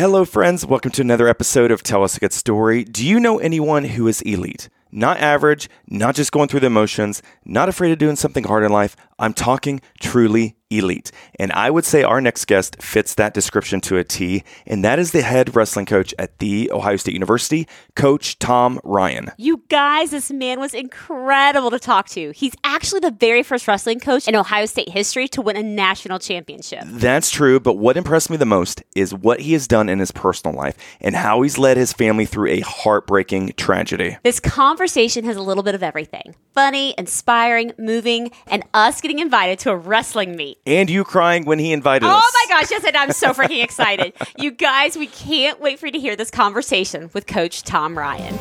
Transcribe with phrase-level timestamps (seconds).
[0.00, 0.64] Hello, friends.
[0.64, 2.84] Welcome to another episode of Tell Us a Good Story.
[2.84, 4.70] Do you know anyone who is elite?
[4.90, 8.72] Not average, not just going through the motions, not afraid of doing something hard in
[8.72, 8.96] life.
[9.20, 11.10] I'm talking truly elite.
[11.38, 14.98] And I would say our next guest fits that description to a T, and that
[14.98, 17.66] is the head wrestling coach at The Ohio State University,
[17.96, 19.30] Coach Tom Ryan.
[19.36, 22.32] You guys, this man was incredible to talk to.
[22.32, 26.20] He's actually the very first wrestling coach in Ohio State history to win a national
[26.20, 26.84] championship.
[26.86, 30.12] That's true, but what impressed me the most is what he has done in his
[30.12, 34.18] personal life and how he's led his family through a heartbreaking tragedy.
[34.22, 39.58] This conversation has a little bit of everything funny, inspiring, moving, and us getting invited
[39.60, 40.58] to a wrestling meet.
[40.66, 42.22] And you crying when he invited Oh us.
[42.24, 44.12] Oh my gosh, yes, and I'm so freaking excited.
[44.38, 48.38] You guys, we can't wait for you to hear this conversation with Coach Tom Ryan.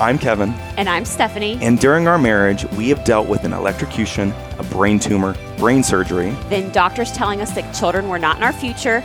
[0.00, 1.58] I'm Kevin, And I'm Stephanie.
[1.60, 6.30] and during our marriage, we have dealt with an electrocution, a brain tumor, brain surgery,
[6.48, 9.04] Then doctors telling us that children were not in our future,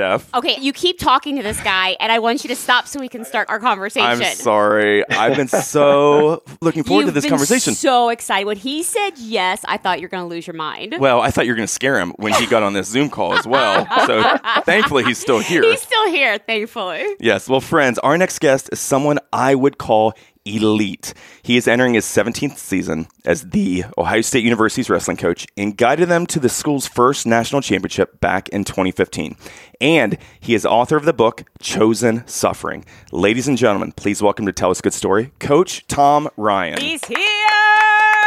[0.00, 0.34] Steph.
[0.34, 3.08] Okay, you keep talking to this guy, and I want you to stop so we
[3.08, 4.08] can start our conversation.
[4.08, 5.06] I'm sorry.
[5.10, 7.74] I've been so looking forward You've to this been conversation.
[7.74, 9.62] So excited when he said yes.
[9.68, 10.96] I thought you're going to lose your mind.
[10.98, 13.10] well, I thought you were going to scare him when he got on this Zoom
[13.10, 13.86] call as well.
[14.06, 14.22] So
[14.62, 15.62] thankfully, he's still here.
[15.62, 17.04] He's still here, thankfully.
[17.20, 17.46] Yes.
[17.46, 21.14] Well, friends, our next guest is someone I would call elite.
[21.42, 26.08] He is entering his 17th season as the Ohio State University's wrestling coach and guided
[26.08, 29.36] them to the school's first national championship back in 2015.
[29.80, 32.84] And he is author of the book Chosen Suffering.
[33.12, 36.80] Ladies and gentlemen, please welcome to Tell Us a Good Story, Coach Tom Ryan.
[36.80, 37.16] He's here.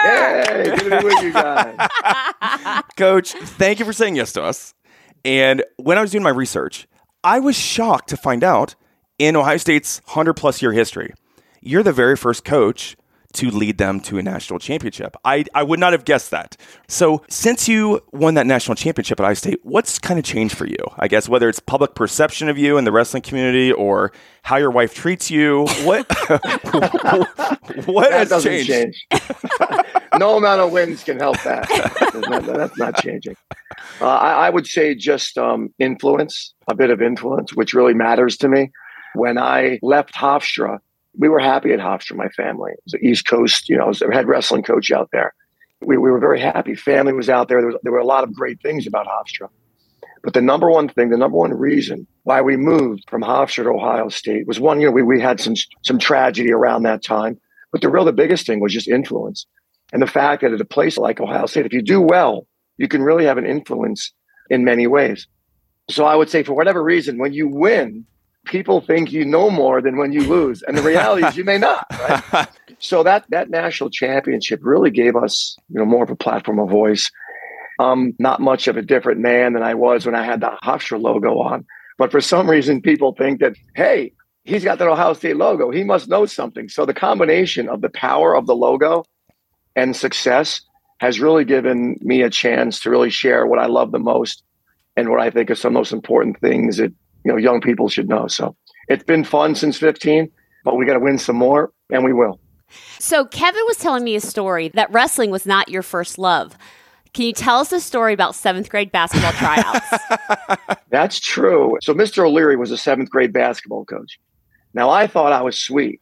[0.04, 1.90] Hey, good to be with you guys.
[2.98, 4.74] Coach, thank you for saying yes to us.
[5.26, 6.88] And when I was doing my research,
[7.24, 8.76] I was shocked to find out
[9.18, 11.14] in Ohio State's 100 plus year history,
[11.66, 12.96] you're the very first coach
[13.34, 15.16] to lead them to a national championship.
[15.26, 16.56] I, I would not have guessed that.
[16.88, 20.68] So, since you won that national championship at Ohio State, what's kind of changed for
[20.68, 20.78] you?
[21.00, 24.12] I guess whether it's public perception of you in the wrestling community or
[24.44, 26.06] how your wife treats you, what
[27.88, 28.70] what That has changed?
[28.70, 29.08] change.
[30.20, 31.68] no amount of wins can help that.
[32.00, 33.36] That's not, that's not changing.
[34.00, 38.38] Uh, I, I would say just um, influence, a bit of influence, which really matters
[38.38, 38.70] to me.
[39.16, 40.80] When I left Hofstra,
[41.18, 42.72] we were happy at Hofstra, my family.
[42.72, 45.34] It was the East Coast, you know, I was a head wrestling coach out there.
[45.82, 46.76] We, we were very happy.
[46.76, 47.60] Family was out there.
[47.60, 49.50] There, was, there were a lot of great things about Hofstra.
[50.24, 53.70] But the number one thing, the number one reason why we moved from Hofstra to
[53.72, 57.40] Ohio State was one, you know, we, we had some some tragedy around that time.
[57.74, 59.46] But the real, the biggest thing was just influence.
[59.92, 62.48] And the fact that at a place like Ohio State, if you do well,
[62.78, 64.14] you can really have an influence
[64.50, 65.28] in many ways.
[65.90, 68.06] So I would say, for whatever reason, when you win,
[68.46, 70.62] people think you know more than when you lose.
[70.64, 71.86] And the reality is you may not.
[71.92, 72.48] Right?
[72.80, 76.70] So that that national championship really gave us, you know, more of a platform of
[76.70, 77.10] voice.
[77.80, 81.02] Um, not much of a different man than I was when I had the Hofstra
[81.02, 81.66] logo on.
[81.98, 84.12] But for some reason, people think that, hey,
[84.44, 85.72] he's got that Ohio State logo.
[85.72, 86.68] He must know something.
[86.68, 89.06] So the combination of the power of the logo
[89.76, 90.62] and success
[91.00, 94.44] has really given me a chance to really share what I love the most
[94.96, 97.62] and what I think are some of the most important things that you know young
[97.62, 98.28] people should know.
[98.28, 98.56] So
[98.88, 100.30] it's been fun since 15,
[100.64, 102.40] but we got to win some more, and we will.
[103.00, 106.58] So, Kevin was telling me a story that wrestling was not your first love.
[107.14, 109.88] Can you tell us a story about seventh grade basketball tryouts?
[110.90, 111.78] That's true.
[111.82, 112.26] So Mr.
[112.26, 114.20] O'Leary was a seventh grade basketball coach.
[114.74, 116.02] Now I thought I was sweet.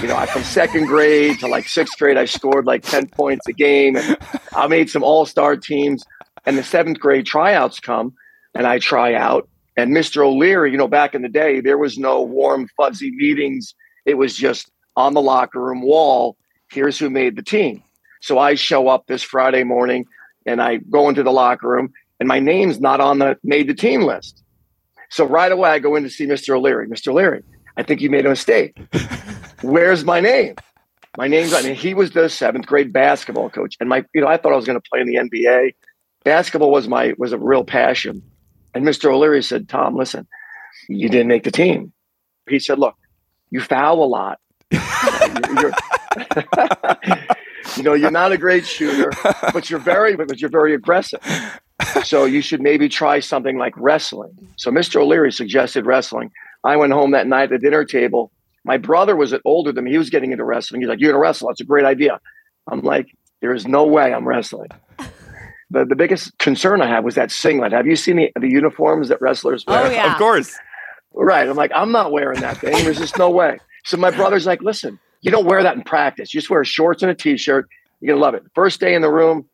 [0.00, 3.46] You know, I from second grade to like sixth grade, I scored like 10 points
[3.46, 4.16] a game and
[4.54, 6.04] I made some all-star teams.
[6.46, 8.14] And the seventh grade tryouts come
[8.54, 9.48] and I try out.
[9.76, 10.24] And Mr.
[10.24, 13.74] O'Leary, you know, back in the day, there was no warm, fuzzy meetings.
[14.06, 16.36] It was just on the locker room wall.
[16.70, 17.82] Here's who made the team.
[18.22, 20.06] So I show up this Friday morning
[20.46, 23.74] and I go into the locker room and my name's not on the made the
[23.74, 24.42] team list.
[25.10, 26.56] So right away I go in to see Mr.
[26.56, 26.88] O'Leary.
[26.88, 27.08] Mr.
[27.08, 27.42] O'Leary,
[27.76, 28.76] I think you made a mistake.
[29.62, 30.56] Where's my name?
[31.16, 31.64] My name's on.
[31.64, 34.56] And he was the seventh grade basketball coach, and my, you know, I thought I
[34.56, 35.74] was going to play in the NBA.
[36.24, 38.22] Basketball was my was a real passion.
[38.76, 39.10] And Mr.
[39.12, 40.26] O'Leary said, "Tom, listen,
[40.88, 41.92] you didn't make the team."
[42.48, 42.94] He said, "Look,
[43.50, 44.38] you foul a lot.
[44.70, 45.72] You're- you're-
[47.76, 49.10] you know, you're not a great shooter,
[49.52, 51.20] but you're very, but you're very aggressive.
[52.04, 54.32] so you should maybe try something like wrestling.
[54.56, 54.96] So Mr.
[55.00, 56.30] O'Leary suggested wrestling.
[56.64, 58.30] I went home that night at the dinner table.
[58.64, 59.90] My brother was older than me.
[59.92, 60.80] He was getting into wrestling.
[60.80, 61.48] He's like, You're to wrestle.
[61.48, 62.18] That's a great idea.
[62.70, 63.08] I'm like,
[63.40, 64.68] There is no way I'm wrestling.
[65.70, 67.72] The, the biggest concern I had was that singlet.
[67.72, 69.86] Have you seen the, the uniforms that wrestlers oh, wear?
[69.86, 70.12] Oh, yeah.
[70.12, 70.56] Of course.
[71.12, 71.48] Right.
[71.48, 72.72] I'm like, I'm not wearing that thing.
[72.84, 73.58] There's just no way.
[73.84, 76.32] So my brother's like, listen, you don't wear that in practice.
[76.32, 77.68] You just wear shorts and a t-shirt.
[78.00, 78.44] You're gonna love it.
[78.54, 79.48] First day in the room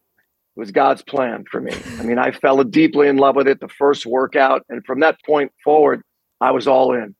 [0.55, 1.73] it was God's plan for me.
[1.99, 4.67] I mean, I fell deeply in love with it the first workout.
[4.69, 6.03] And from that point forward,
[6.43, 7.15] I was all in.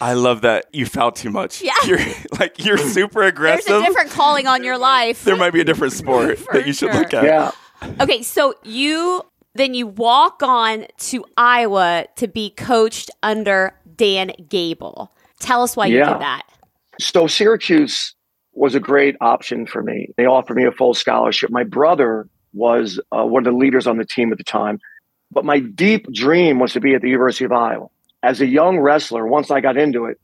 [0.00, 1.62] I love that you felt too much.
[1.62, 1.72] Yeah.
[1.86, 2.00] You're
[2.38, 3.66] like you're super aggressive.
[3.66, 5.24] There's a different calling on your life.
[5.24, 7.00] there might be a different sport that you should sure.
[7.00, 7.24] look at.
[7.24, 7.50] Yeah.
[8.00, 9.22] Okay, so you
[9.54, 15.10] then you walk on to Iowa to be coached under Dan Gable.
[15.40, 16.42] Tell us why you did that.
[17.00, 18.14] So Syracuse
[18.52, 20.08] was a great option for me.
[20.16, 21.50] They offered me a full scholarship.
[21.50, 24.80] My brother was uh, one of the leaders on the team at the time,
[25.30, 27.88] but my deep dream was to be at the University of Iowa.
[28.22, 30.20] As a young wrestler, once I got into it,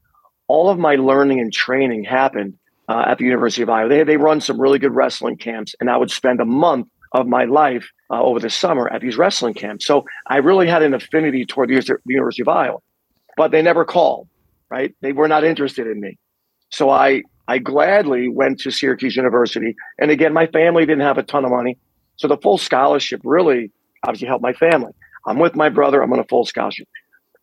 [0.49, 2.59] all of my learning and training happened
[2.89, 3.89] uh, at the University of Iowa.
[3.89, 7.26] They they run some really good wrestling camps, and I would spend a month of
[7.26, 9.87] my life uh, over the summer at these wrestling camps.
[9.87, 12.78] So I really had an affinity toward the, University of Iowa,
[13.37, 14.28] but they never called.
[14.69, 14.94] Right?
[15.00, 16.19] They were not interested in me.
[16.70, 19.76] So I I gladly went to Syracuse University.
[19.99, 21.78] And again, my family didn't have a ton of money.
[22.16, 23.70] So the full scholarship really
[24.02, 24.93] obviously helped my family.
[25.26, 26.88] I'm with my brother, I'm on a full scholarship.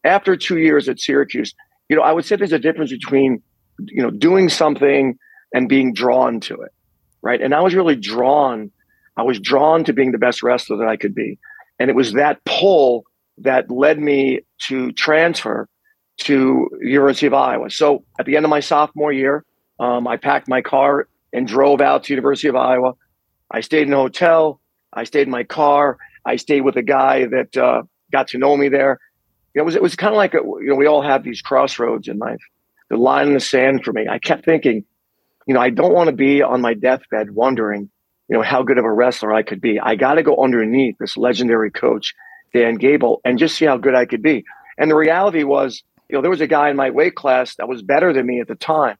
[0.03, 1.53] After two years at Syracuse,
[1.89, 3.41] you know, I would say there's a difference between,
[3.79, 5.17] you know, doing something
[5.53, 6.71] and being drawn to it.
[7.21, 7.41] Right.
[7.41, 8.71] And I was really drawn,
[9.21, 11.37] I was drawn to being the best wrestler that I could be.
[11.77, 13.05] And it was that pull
[13.37, 15.69] that led me to transfer
[16.21, 17.69] to University of Iowa.
[17.69, 19.45] So at the end of my sophomore year,
[19.79, 22.93] um, I packed my car and drove out to University of Iowa.
[23.51, 24.59] I stayed in a hotel.
[24.91, 25.99] I stayed in my car.
[26.25, 28.99] I stayed with a guy that uh, got to know me there.
[29.53, 32.07] It was it was kind of like a, you know we all have these crossroads
[32.07, 32.41] in life.
[32.89, 34.07] The line in the sand for me.
[34.09, 34.83] I kept thinking,
[35.45, 37.90] you know, I don't want to be on my deathbed wondering,
[38.31, 39.77] you know, how good of a wrestler I could be.
[39.77, 42.13] I got to go underneath this legendary coach,
[42.53, 44.45] Dan Gable, and just see how good I could be.
[44.77, 47.67] And the reality was, you know, there was a guy in my weight class that
[47.67, 48.95] was better than me at the time,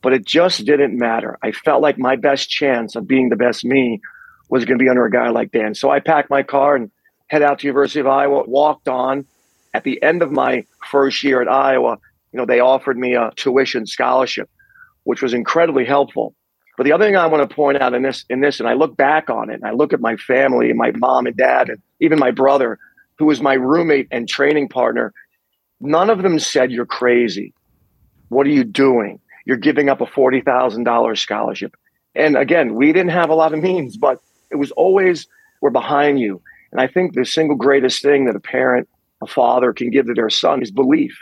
[0.00, 1.38] but it just didn't matter.
[1.42, 4.00] I felt like my best chance of being the best me
[4.48, 5.74] was going to be under a guy like Dan.
[5.74, 6.90] So I packed my car and
[7.26, 9.26] head out to University of Iowa, walked on.
[9.74, 11.98] At the end of my first year at Iowa,
[12.32, 14.48] you know, they offered me a tuition scholarship,
[15.04, 16.34] which was incredibly helpful.
[16.80, 18.72] But the other thing I want to point out in this, in this, and I
[18.72, 21.68] look back on it, and I look at my family, and my mom and dad,
[21.68, 22.78] and even my brother,
[23.18, 25.12] who was my roommate and training partner.
[25.82, 27.52] None of them said you're crazy.
[28.30, 29.20] What are you doing?
[29.44, 31.76] You're giving up a forty thousand dollars scholarship.
[32.14, 34.18] And again, we didn't have a lot of means, but
[34.50, 35.26] it was always
[35.60, 36.40] we're behind you.
[36.72, 38.88] And I think the single greatest thing that a parent,
[39.20, 41.14] a father can give to their son is belief.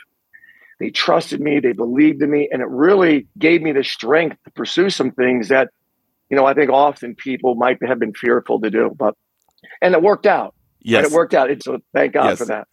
[0.79, 4.51] They trusted me, they believed in me, and it really gave me the strength to
[4.53, 5.71] pursue some things that,
[6.31, 8.95] you know, I think often people might have been fearful to do.
[8.97, 9.15] But
[9.83, 10.55] and it worked out.
[10.81, 11.05] Yes.
[11.05, 11.51] And it worked out.
[11.63, 12.39] So thank God Yes.
[12.39, 12.69] for that.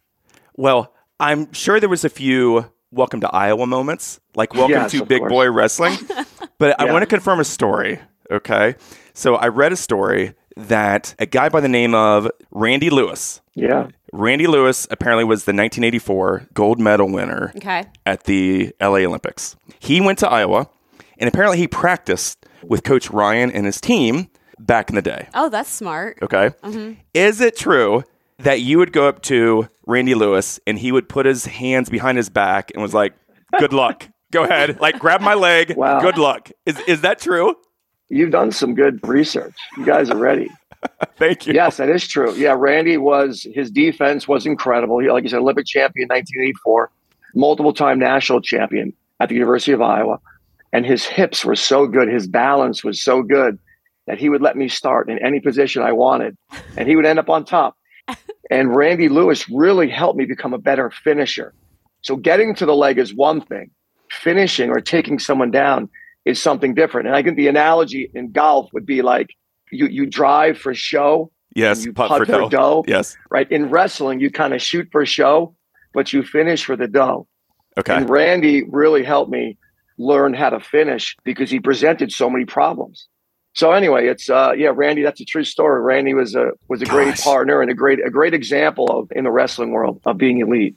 [0.55, 5.05] Well, I'm sure there was a few welcome to Iowa moments, like welcome Yes, to
[5.05, 5.31] Big course.
[5.31, 5.97] Boy Wrestling.
[6.59, 7.99] but I want to confirm a story.
[8.31, 8.75] Okay.
[9.13, 13.87] So I read a story that a guy by the name of Randy Lewis, Yeah.
[14.13, 17.83] Randy Lewis apparently was the 1984 gold medal winner Okay.
[18.05, 19.55] at the LA Olympics.
[19.79, 20.69] He went to Iowa
[21.17, 25.27] and apparently he practiced with Coach Ryan and his team back in the day.
[25.33, 26.17] Oh, that's smart.
[26.21, 26.51] Okay.
[26.63, 26.93] Mm-hmm.
[27.13, 28.03] Is it true
[28.39, 32.17] that you would go up to Randy Lewis and he would put his hands behind
[32.17, 33.13] his back and was like,
[33.59, 34.07] "Good luck.
[34.31, 34.79] Go ahead.
[34.81, 35.73] Like grab my leg.
[35.77, 35.99] Wow.
[36.01, 37.55] Good luck." Is is that true?
[38.09, 39.55] You've done some good research.
[39.77, 40.49] You guys are ready.
[41.17, 41.53] Thank you.
[41.53, 42.33] yes, that is true.
[42.35, 44.99] Yeah, Randy was his defense was incredible.
[44.99, 46.91] He, like you said, Olympic champion, 1984,
[47.33, 50.19] multiple time national champion at the University of Iowa,
[50.73, 53.57] and his hips were so good, his balance was so good
[54.07, 56.37] that he would let me start in any position I wanted,
[56.77, 57.75] and he would end up on top.
[58.51, 61.53] And Randy Lewis really helped me become a better finisher.
[62.03, 63.71] So getting to the leg is one thing,
[64.11, 65.89] finishing or taking someone down
[66.25, 67.07] is something different.
[67.07, 69.29] And I think the analogy in golf would be like
[69.71, 71.85] you you drive for show, Yes.
[71.85, 72.49] you Putt, putt for for dough.
[72.49, 72.83] dough.
[72.87, 73.15] Yes.
[73.29, 73.49] right?
[73.51, 75.55] In wrestling, you kind of shoot for show,
[75.93, 77.27] but you finish for the dough.
[77.77, 77.93] Okay.
[77.95, 79.57] And Randy really helped me
[79.97, 83.07] learn how to finish because he presented so many problems.
[83.53, 85.81] So anyway, it's uh yeah, Randy, that's a true story.
[85.81, 89.23] Randy was a was a great partner and a great a great example of in
[89.23, 90.75] the wrestling world of being elite.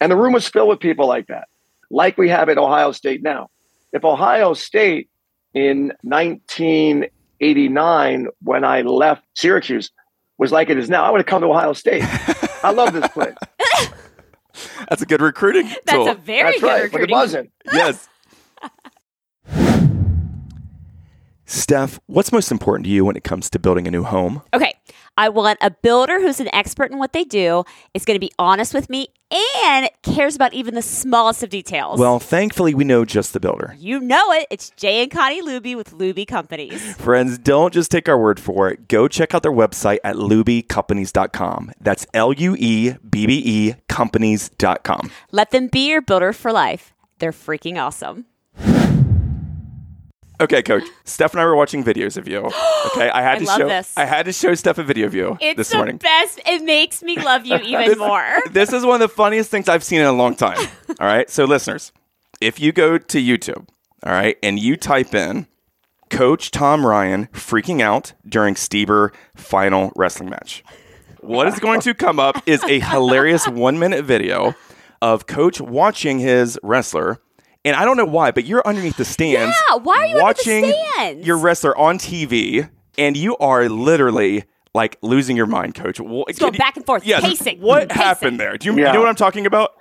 [0.00, 1.48] And the room was filled with people like that,
[1.90, 3.48] like we have at Ohio State now.
[3.92, 5.08] If Ohio State
[5.54, 9.90] in 1989, when I left Syracuse,
[10.38, 12.02] was like it is now, I would have come to Ohio State.
[12.64, 13.34] I love this place.
[14.88, 16.08] That's a good recruiting That's tool.
[16.08, 17.50] a very That's good right, but it wasn't.
[17.72, 18.08] yes.
[21.52, 24.40] Steph, what's most important to you when it comes to building a new home?
[24.54, 24.72] Okay.
[25.18, 28.32] I want a builder who's an expert in what they do, is going to be
[28.38, 29.08] honest with me,
[29.66, 32.00] and cares about even the smallest of details.
[32.00, 33.76] Well, thankfully, we know just the builder.
[33.78, 34.46] you know it.
[34.50, 36.94] It's Jay and Connie Luebbe with Luebbe Companies.
[36.96, 38.88] Friends, don't just take our word for it.
[38.88, 41.72] Go check out their website at luebbecompanies.com.
[41.82, 45.10] That's L U E B B E companies.com.
[45.30, 46.94] Let them be your builder for life.
[47.18, 48.24] They're freaking awesome.
[50.40, 50.82] Okay, coach.
[51.04, 52.50] Steph and I were watching videos of you.
[52.84, 53.96] Okay, I had I to show this.
[53.96, 55.98] I had to show Steph a video of you It's this the morning.
[55.98, 56.40] best.
[56.44, 58.40] It makes me love you even more.
[58.50, 60.58] This is one of the funniest things I've seen in a long time.
[61.00, 61.30] All right.
[61.30, 61.92] So, listeners,
[62.40, 63.68] if you go to YouTube,
[64.02, 65.46] all right, and you type in
[66.10, 70.64] Coach Tom Ryan freaking out during Stieber final wrestling match,
[71.20, 74.56] what is going to come up is a hilarious one minute video
[75.00, 77.20] of Coach watching his wrestler.
[77.64, 79.56] And I don't know why, but you're underneath the stands.
[79.70, 81.26] Yeah, why are you under the watching stands?
[81.26, 86.00] your wrestler on TV, and you are literally like losing your mind, Coach.
[86.00, 87.22] Wha- It's going you- back and forth, Yes.
[87.22, 88.02] pacing, What pacing.
[88.02, 88.56] happened there?
[88.56, 89.72] Do you, you know what I'm talking about?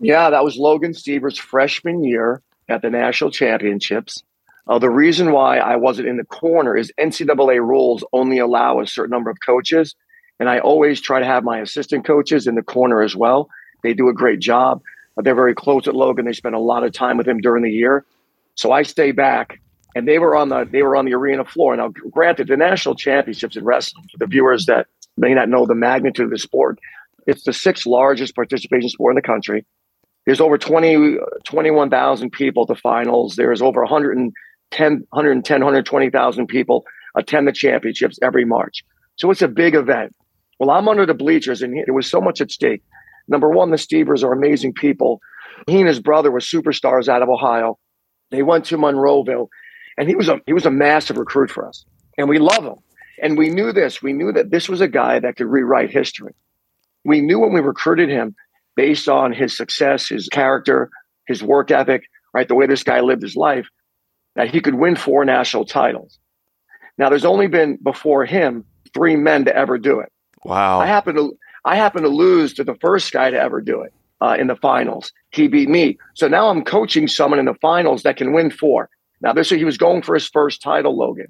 [0.00, 4.22] Yeah, that was Logan Stieber's freshman year at the national championships.
[4.66, 8.86] Uh, the reason why I wasn't in the corner is NCAA rules only allow a
[8.86, 9.94] certain number of coaches.
[10.38, 13.48] And I always try to have my assistant coaches in the corner as well.
[13.82, 14.80] They do a great job.
[15.16, 16.24] They're very close at Logan.
[16.24, 18.04] They spend a lot of time with him during the year.
[18.54, 19.60] So I stay back.
[19.96, 21.76] And they were on the they were on the arena floor.
[21.76, 24.86] Now, granted, the national championships in wrestling, the viewers that
[25.16, 26.78] may not know the magnitude of the sport,
[27.26, 29.64] it's the sixth largest participation sport in the country.
[30.26, 33.36] There's over 20, 21,000 people at the finals.
[33.36, 36.84] There's over 110, 110 120,000 people
[37.16, 38.84] attend the championships every March.
[39.16, 40.14] So it's a big event.
[40.58, 42.82] Well, I'm under the bleachers, and there was so much at stake.
[43.30, 45.20] Number one, the Stiebers are amazing people.
[45.66, 47.78] He and his brother were superstars out of Ohio.
[48.30, 49.48] They went to Monroeville,
[49.96, 51.84] and he was a he was a massive recruit for us,
[52.18, 52.76] and we love him.
[53.22, 54.02] And we knew this.
[54.02, 56.34] We knew that this was a guy that could rewrite history.
[57.04, 58.34] We knew when we recruited him
[58.76, 60.90] based on his success, his character,
[61.26, 62.48] his work ethic, right?
[62.48, 63.66] The way this guy lived his life,
[64.36, 66.18] that he could win four national titles.
[66.96, 70.10] Now, there's only been before him three men to ever do it.
[70.44, 70.80] Wow.
[70.80, 73.92] I happen to I happen to lose to the first guy to ever do it
[74.20, 75.12] uh, in the finals.
[75.30, 75.98] He beat me.
[76.14, 78.88] So now I'm coaching someone in the finals that can win four.
[79.20, 81.28] Now this is he was going for his first title, Logan.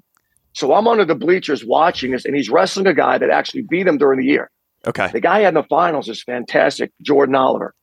[0.53, 3.87] So I'm under the bleachers watching this, and he's wrestling a guy that actually beat
[3.87, 4.49] him during the year.
[4.85, 5.07] okay.
[5.07, 7.73] The guy in the finals is fantastic, Jordan Oliver.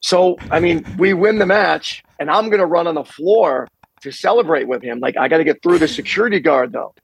[0.00, 3.66] So, I mean, we win the match, and I'm going to run on the floor
[4.02, 5.00] to celebrate with him.
[5.00, 6.94] Like, I got to get through the security guard, though.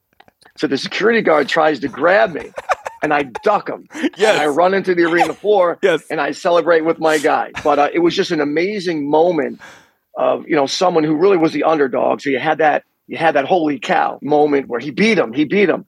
[0.57, 2.53] So the security guard tries to grab me,
[3.05, 3.87] and I duck him.
[3.95, 4.11] Yes.
[4.35, 6.03] And I run into the arena floor, Yes.
[6.11, 7.53] and I celebrate with my guy.
[7.63, 9.61] But uh, it was just an amazing moment
[10.17, 12.21] of you know someone who really was the underdog.
[12.23, 15.45] So you had that you had that holy cow moment where he beat him, he
[15.45, 15.85] beat him,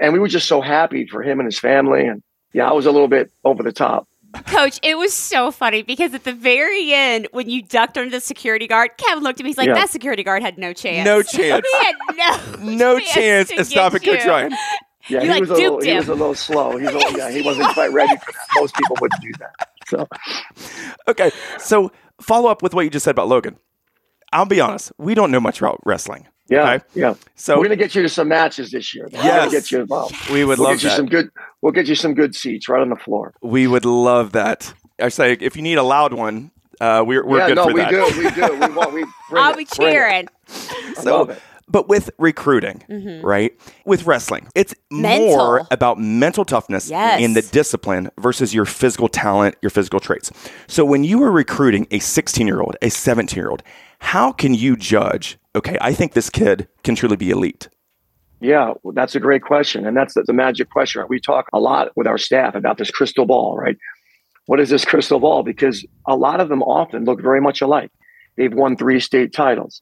[0.00, 2.06] and we were just so happy for him and his family.
[2.06, 4.06] And yeah, I was a little bit over the top.
[4.46, 8.20] Coach, it was so funny because at the very end, when you ducked under the
[8.20, 9.50] security guard, Kevin looked at me.
[9.50, 9.74] He's like, Yeah.
[9.74, 11.04] "That security guard had no chance.
[11.06, 11.64] No chance.
[11.78, 14.52] he had no No chance to to stop it, Coach you." Ryan.
[15.08, 16.76] Yeah, You, he like, was a little, duped he was a little slow.
[16.76, 18.46] He's a little, yeah, he wasn't quite ready for that.
[18.60, 19.68] Most people wouldn't do that.
[19.88, 20.08] So
[21.08, 21.30] Okay.
[21.58, 23.56] So follow up with what you just said about Logan.
[24.32, 24.92] I'll be honest.
[24.98, 26.26] We don't know much about wrestling.
[26.48, 26.84] yeah, Okay.
[26.94, 27.14] yeah.
[27.36, 29.08] So We're gonna get you to some matches this year.
[29.12, 30.14] We're gonna get you involved.
[30.30, 31.30] we would We'll love get you some good.
[31.62, 33.34] We'll get you some good seats right on the floor.
[33.42, 34.72] we would love that.
[35.00, 37.72] I say if you need a loud one, uh, we're we're yeah, good no, for
[37.74, 37.90] we that.
[37.90, 38.04] do.
[38.18, 38.52] We do.
[38.68, 38.92] We want.
[38.92, 39.04] We.
[39.38, 40.28] I'll it, be cheering.
[40.94, 41.38] So, it.
[41.68, 43.26] But with recruiting, mm-hmm.
[43.26, 43.52] right?
[43.84, 45.36] With wrestling, it's Mental.
[45.36, 47.20] more about mental toughness Yes.
[47.20, 50.30] in the discipline versus your physical talent, your physical traits.
[50.66, 53.62] So when you are recruiting a 16 year old, a 17 year old,
[54.00, 55.38] how can you judge?
[55.56, 57.68] Okay, I think this kid can truly be elite.
[58.40, 59.86] Yeah, well, that's a great question.
[59.86, 61.02] And that's the, the magic question.
[61.08, 63.78] We talk a lot with our staff about this crystal ball, right?
[64.46, 65.42] What is this crystal ball?
[65.42, 67.90] Because a lot of them often look very much alike.
[68.36, 69.80] They've won three state titles.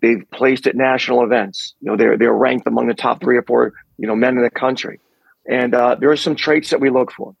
[0.00, 1.74] They've placed at national events.
[1.80, 4.42] You know, they're they're ranked among the top three or four, you know, men in
[4.42, 5.00] the country.
[5.48, 7.34] And uh, there are some traits that we look for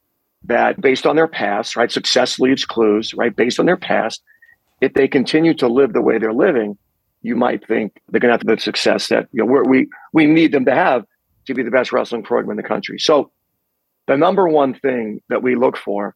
[0.44, 1.90] that, based on their past, right?
[1.90, 3.34] Success leaves clues, right?
[3.34, 4.22] Based on their past,
[4.80, 6.78] if they continue to live the way they're living,
[7.22, 10.52] you might think they're going to have the success that you know we we need
[10.52, 11.04] them to have
[11.46, 12.98] to be the best wrestling program in the country.
[12.98, 13.30] So,
[14.06, 16.14] the number one thing that we look for,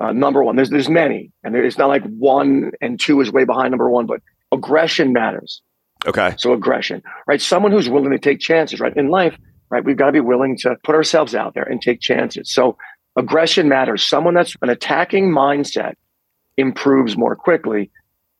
[0.00, 3.30] uh, number one, there's there's many, and there, it's not like one and two is
[3.30, 4.20] way behind number one, but
[4.52, 5.62] aggression matters.
[6.06, 6.34] Okay.
[6.38, 7.40] So aggression, right?
[7.40, 8.96] Someone who's willing to take chances, right?
[8.96, 9.36] In life,
[9.70, 9.84] right?
[9.84, 12.52] We've got to be willing to put ourselves out there and take chances.
[12.52, 12.76] So
[13.16, 14.04] aggression matters.
[14.04, 15.94] Someone that's an attacking mindset
[16.56, 17.90] improves more quickly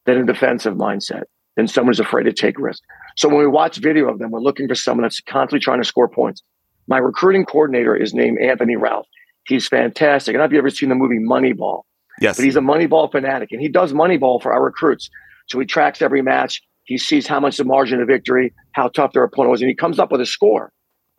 [0.07, 1.25] than a defensive mindset,
[1.57, 2.87] than someone who's afraid to take risks.
[3.17, 5.87] So when we watch video of them, we're looking for someone that's constantly trying to
[5.87, 6.43] score points.
[6.87, 9.07] My recruiting coordinator is named Anthony Ralph.
[9.47, 10.35] He's fantastic.
[10.35, 11.83] And have you've ever seen the movie Moneyball?
[12.21, 12.37] Yes.
[12.37, 15.11] But he's a Moneyball fanatic and he does Moneyball for our recruits.
[15.47, 16.63] So he tracks every match.
[16.89, 19.75] He sees how much the margin of victory, how tough their opponent was, and he
[19.75, 20.73] comes up with a score.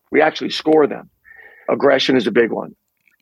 [0.10, 1.12] We actually score them.
[1.70, 2.76] Aggression is a big one.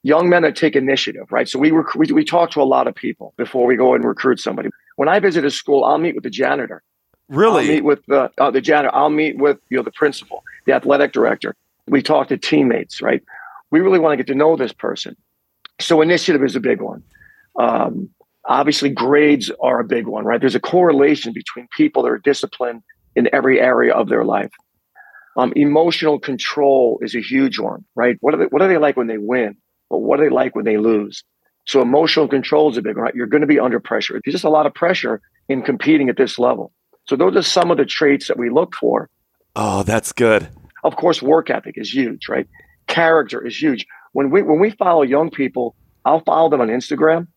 [0.04, 1.50] Young men that take initiative, right?
[1.50, 4.06] So we, rec- we we talk to a lot of people before we go and
[4.06, 4.70] recruit somebody.
[4.96, 6.82] When I visit a school, I'll meet with the janitor.
[7.30, 7.68] I'll really?
[7.68, 8.96] meet with the uh, the janitor.
[8.96, 11.54] I'll meet with you know the principal, the athletic director.
[11.88, 13.22] We talk to teammates, right?
[13.72, 15.18] We really want to get to know this person.
[15.82, 17.04] So initiative is a big one.
[17.60, 18.10] Um,
[18.48, 20.40] obviously, grades are a big one, right?
[20.40, 22.82] There's a correlation between people that are disciplined
[23.16, 24.52] in every area of their life.
[25.38, 28.18] Um, emotional control is a huge one, right?
[28.22, 29.56] What are they, what are they like when they win?
[29.90, 31.24] But what are they like when they lose?
[31.68, 33.16] So emotional control is a big one, right?
[33.16, 34.20] You're going to be under pressure.
[34.24, 36.72] There's just a lot of pressure in competing at this level.
[37.08, 39.10] So those are some of the traits that we look for.
[39.56, 40.50] Oh, that's good.
[40.84, 42.48] Of course, work ethic is huge, right?
[42.88, 43.86] Character is huge.
[44.14, 45.76] When we when we follow young people,
[46.06, 47.28] I'll follow them on Instagram,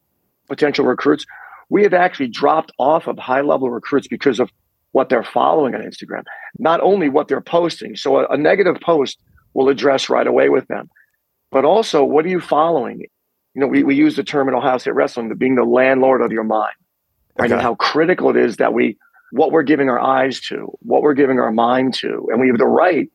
[0.50, 1.24] potential recruits.
[1.70, 4.50] We have actually dropped off of high level recruits because of
[4.92, 6.24] what they're following on Instagram,
[6.58, 7.96] not only what they're posting.
[7.96, 9.18] So a, a negative post
[9.54, 10.90] will address right away with them,
[11.50, 13.00] but also what are you following?
[13.54, 16.22] You know, we, we use the term in Ohio State Wrestling, the being the landlord
[16.22, 16.74] of your mind,
[17.38, 17.50] right?
[17.50, 18.98] And how critical it is that we
[19.32, 22.58] what we're giving our eyes to, what we're giving our mind to, and we have
[22.58, 23.08] the right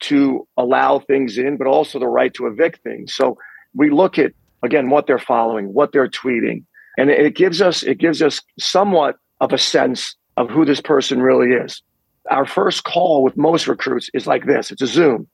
[0.00, 3.14] to allow things in, but also the right to evict things.
[3.14, 3.36] So
[3.74, 6.64] we look at again what they're following, what they're tweeting,
[6.98, 10.80] and it, it gives us it gives us somewhat of a sense of who this
[10.80, 11.82] person really is.
[12.30, 15.26] Our first call with most recruits is like this: it's a Zoom,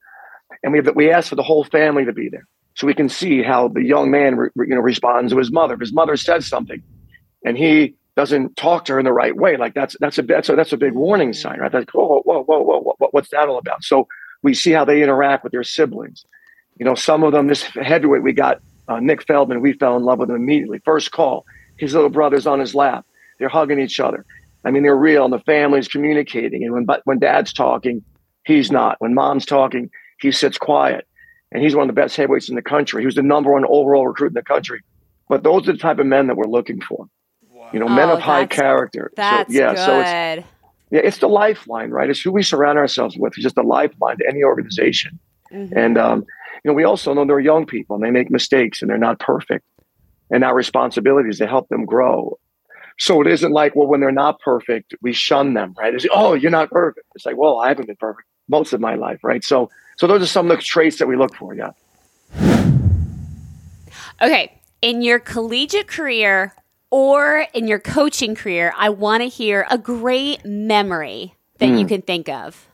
[0.63, 3.43] and we we ask for the whole family to be there, so we can see
[3.43, 5.75] how the young man re, you know responds to his mother.
[5.75, 6.83] If his mother says something,
[7.45, 10.49] and he doesn't talk to her in the right way, like that's that's a that's
[10.49, 11.73] a, that's a big warning sign, right?
[11.73, 13.83] That's whoa whoa whoa whoa whoa, whoa what's that all about?
[13.83, 14.07] So
[14.43, 16.25] we see how they interact with their siblings.
[16.77, 19.61] You know, some of them, this heavyweight, we got uh, Nick Feldman.
[19.61, 20.81] We fell in love with him immediately.
[20.85, 23.05] First call, his little brother's on his lap.
[23.39, 24.25] They're hugging each other.
[24.65, 26.65] I mean, they're real, and the family's communicating.
[26.65, 28.03] And when but when dad's talking,
[28.45, 28.97] he's not.
[29.01, 31.07] When mom's talking, he sits quiet.
[31.53, 33.03] And he's one of the best heavyweights in the country.
[33.03, 34.81] He was the number one overall recruit in the country.
[35.29, 37.07] But those are the type of men that we're looking for.
[37.73, 39.11] You know, men Oh, of high that's- character.
[39.11, 40.45] So, That's yeah, so it's good.
[40.97, 42.09] yeah, it's the lifeline, right?
[42.11, 43.33] It's who we surround ourselves with.
[43.35, 45.19] It's just a lifeline to any organization.
[45.53, 45.73] Mhm.
[45.77, 46.19] And um,
[46.65, 49.19] you know, we also know they're young people and they make mistakes and they're not
[49.19, 49.65] perfect.
[50.31, 52.39] And our responsibility is to help them grow.
[52.99, 55.95] So it isn't like, well, when they're not perfect, we shun them, right?
[55.95, 57.07] It's, oh, you're not perfect.
[57.15, 59.43] It's like, well, I haven't been perfect most of my life, right?
[59.43, 61.55] So, so those are some of the traits that we look for.
[61.55, 61.71] Yeah.
[64.23, 64.61] Okay.
[64.83, 66.55] In your collegiate career
[66.91, 71.77] or in your coaching career, I want to hear a great memory that Hmm.
[71.77, 72.69] you can think of.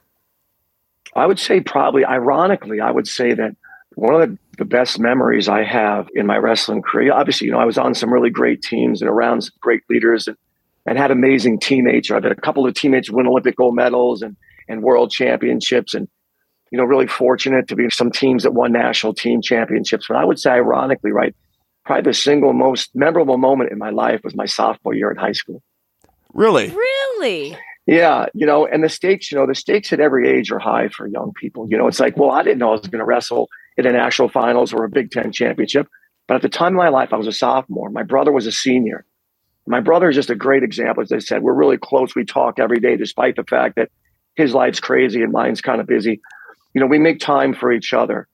[1.16, 3.56] I would say probably, ironically, I would say that
[3.94, 7.58] one of the, the best memories I have in my wrestling career, obviously, you know,
[7.58, 10.36] I was on some really great teams and around some great leaders and,
[10.86, 12.10] and had amazing teammates.
[12.10, 14.36] I've had a couple of teammates win Olympic gold medals and,
[14.68, 16.08] and world championships and,
[16.70, 20.06] you know, really fortunate to be in some teams that won national team championships.
[20.08, 21.34] But I would say, ironically, right,
[21.84, 25.32] probably the single most memorable moment in my life was my sophomore year in high
[25.32, 25.62] school.
[26.32, 26.70] Really?
[26.70, 27.56] Really?
[27.86, 30.88] Yeah, you know, and the stakes, you know, the stakes at every age are high
[30.88, 31.66] for young people.
[31.68, 33.48] You know, it's like, well, I didn't know I was going to wrestle
[33.86, 35.86] in a national finals or a Big Ten championship.
[36.28, 37.90] But at the time of my life, I was a sophomore.
[37.90, 39.04] My brother was a senior.
[39.66, 41.02] My brother is just a great example.
[41.02, 42.14] As I said, we're really close.
[42.14, 43.90] We talk every day, despite the fact that
[44.36, 46.20] his life's crazy and mine's kind of busy.
[46.74, 48.28] You know, we make time for each other.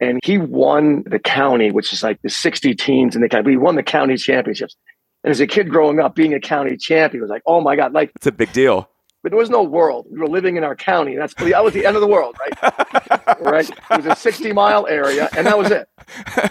[0.00, 3.50] And he won the county, which is like the 60 teams in the county.
[3.50, 4.74] We won the county championships.
[5.22, 7.92] And as a kid growing up, being a county champion was like, oh my God,
[7.92, 8.88] like It's a big deal.
[9.22, 10.06] But there was no world.
[10.10, 11.16] We were living in our county.
[11.16, 13.40] That's that was the end of the world, right?
[13.40, 13.68] right.
[13.68, 15.88] It was a sixty mile area, and that was it.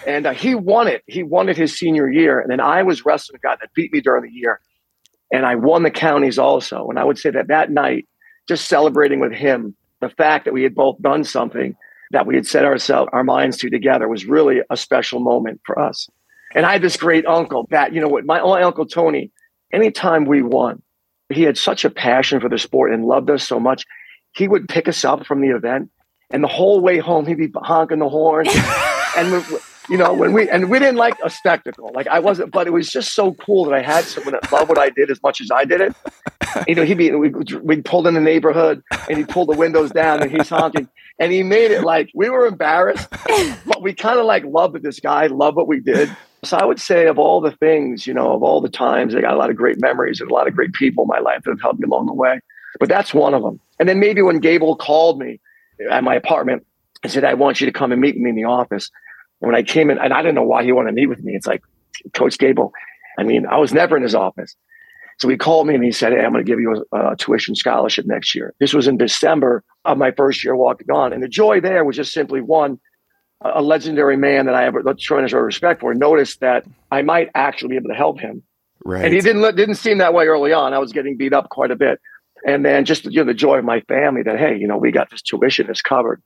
[0.05, 1.03] And uh, he won it.
[1.07, 3.91] He won it his senior year, and then I was wrestling a guy that beat
[3.91, 4.59] me during the year,
[5.31, 6.87] and I won the counties also.
[6.89, 8.07] And I would say that that night,
[8.47, 11.75] just celebrating with him, the fact that we had both done something
[12.11, 15.79] that we had set ourselves our minds to together was really a special moment for
[15.79, 16.09] us.
[16.55, 19.31] And I had this great uncle that you know what my, my uncle Tony.
[19.71, 20.81] Anytime we won,
[21.29, 23.85] he had such a passion for the sport and loved us so much.
[24.35, 25.89] He would pick us up from the event,
[26.31, 28.47] and the whole way home he'd be honking the horn.
[29.17, 29.57] and we,
[29.89, 32.71] you know when we and we didn't like a spectacle, like I wasn't, but it
[32.71, 35.41] was just so cool that I had someone that loved what I did as much
[35.41, 35.95] as I did it.
[36.67, 39.91] You know, he'd be we'd, we'd pull in the neighborhood and he'd pull the windows
[39.91, 40.87] down and he's honking.
[41.19, 43.07] and he made it like we were embarrassed,
[43.65, 46.09] but we kind of like loved this guy, loved what we did.
[46.43, 49.21] So I would say of all the things, you know, of all the times, I
[49.21, 51.43] got a lot of great memories and a lot of great people in my life
[51.43, 52.39] that have helped me along the way.
[52.79, 53.59] But that's one of them.
[53.79, 55.39] And then maybe when Gable called me
[55.91, 56.65] at my apartment
[57.03, 58.89] and said, I want you to come and meet me in the office.
[59.41, 61.23] And when I came in, and I didn't know why he wanted to meet with
[61.23, 61.35] me.
[61.35, 61.61] It's like,
[62.13, 62.71] Coach Gable.
[63.17, 64.55] I mean, I was never in his office.
[65.19, 67.15] So he called me and he said, Hey, I'm going to give you a, a,
[67.17, 68.53] tuition scholarship next year.
[68.59, 71.11] This was in December of my first year walking on.
[71.11, 72.79] And the joy there was just simply one,
[73.41, 77.69] a legendary man that I have a tremendous respect for noticed that I might actually
[77.69, 78.43] be able to help him.
[78.83, 79.05] Right.
[79.05, 80.73] And he didn't didn't seem that way early on.
[80.73, 81.99] I was getting beat up quite a bit.
[82.45, 84.91] And then just you know the joy of my family that hey, you know, we
[84.91, 86.21] got this tuition is covered.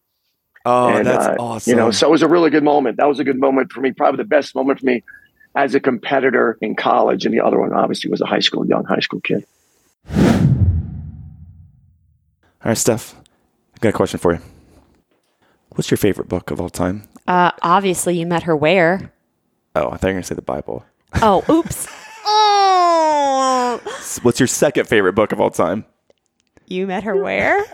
[0.66, 1.72] Oh, and, that's uh, awesome.
[1.72, 2.98] You know, so it was a really good moment.
[2.98, 5.04] That was a good moment for me, probably the best moment for me
[5.56, 7.26] as a competitor in college.
[7.26, 9.46] And the other one obviously was a high school, young high school kid.
[12.64, 13.14] All right, Steph,
[13.76, 14.40] I got a question for you.
[15.76, 17.08] What's your favorite book of all time?
[17.28, 19.12] Uh, obviously, you met her where?
[19.76, 20.86] Oh, I thought you were going to say the Bible.
[21.22, 21.88] Oh, oops.
[22.26, 23.82] oh,
[24.22, 25.86] What's your second favorite book of all time?
[26.68, 27.64] you met her where?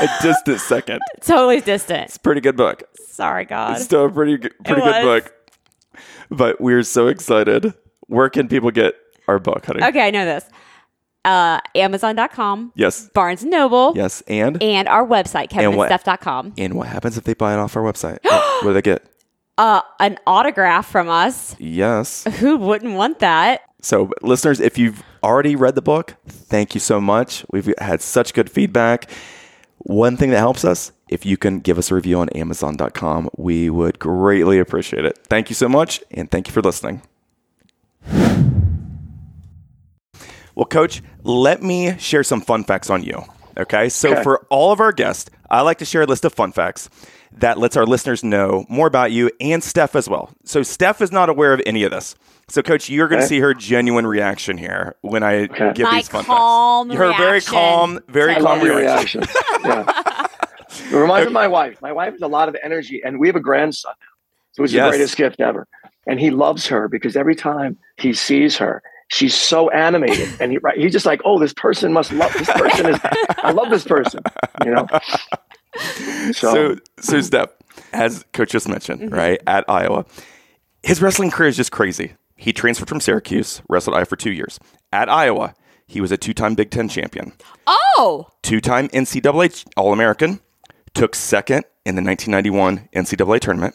[0.00, 1.00] A distant second.
[1.22, 2.04] totally distant.
[2.04, 2.84] It's a pretty good book.
[3.08, 3.76] Sorry, God.
[3.76, 5.34] It's still a pretty good, pretty good book.
[6.30, 7.74] But we're so excited.
[8.06, 8.94] Where can people get
[9.28, 9.82] our book, honey?
[9.82, 10.48] Okay, I know this.
[11.24, 13.08] Uh, Amazon.com, Yes.
[13.14, 14.22] Barnes & Noble, Yes.
[14.26, 16.54] And and our website, And what- kevinandsteph.com.
[16.58, 18.18] and what happens if they buy it off our website?
[18.22, 19.06] what, what do they get?
[19.58, 21.54] Uh, an autograph from us.
[21.60, 22.24] Yes.
[22.40, 23.60] Who wouldn't want that?
[23.82, 27.44] So, listeners, if you've already read the book, thank you so much.
[27.52, 29.10] We've had such good feedback.
[29.78, 33.68] One thing that helps us, if you can give us a review on Amazon.com, we
[33.70, 35.18] would greatly appreciate it.
[35.28, 37.02] Thank you so much, and thank you for listening.
[40.54, 43.22] Well, Coach, let me share some fun facts on you.
[43.58, 43.88] Okay.
[43.88, 44.22] So, Okay.
[44.22, 46.88] for all of our guests, I like to share a list of fun facts
[47.32, 50.30] that lets our listeners know more about you and Steph as well.
[50.44, 52.14] So, Steph is not aware of any of this.
[52.48, 53.28] So, Coach, you're going to Okay.
[53.36, 55.72] see her genuine reaction here when I Okay.
[55.74, 56.98] give My these fun calm facts.
[56.98, 59.20] Her very calm, very to calm reaction.
[59.22, 59.64] reaction.
[59.64, 59.84] yeah.
[60.90, 61.80] It reminds me of my wife.
[61.80, 63.92] My wife has a lot of energy, and we have a grandson.
[64.52, 64.84] So it's Yes.
[64.86, 65.66] the greatest gift ever.
[66.06, 70.28] And he loves her because every time he sees her, she's so animated.
[70.40, 72.86] And he, right, he's just like, oh, this person must love this person.
[72.86, 72.98] Is,
[73.38, 74.20] I love this person.
[74.64, 74.86] You know?
[76.32, 77.50] So, so Steph,
[77.92, 79.14] as Coach just mentioned, Mm-hmm.
[79.14, 80.04] right at Iowa,
[80.82, 82.14] his wrestling career is just crazy.
[82.36, 84.58] He transferred from Syracuse, wrestled Iowa for two years.
[84.92, 85.54] At Iowa,
[85.86, 87.32] he was a two-time Big Ten champion,
[87.66, 90.40] Oh, two-time NCAA All-American,
[90.94, 93.74] took second in the 1991 NCAA tournament,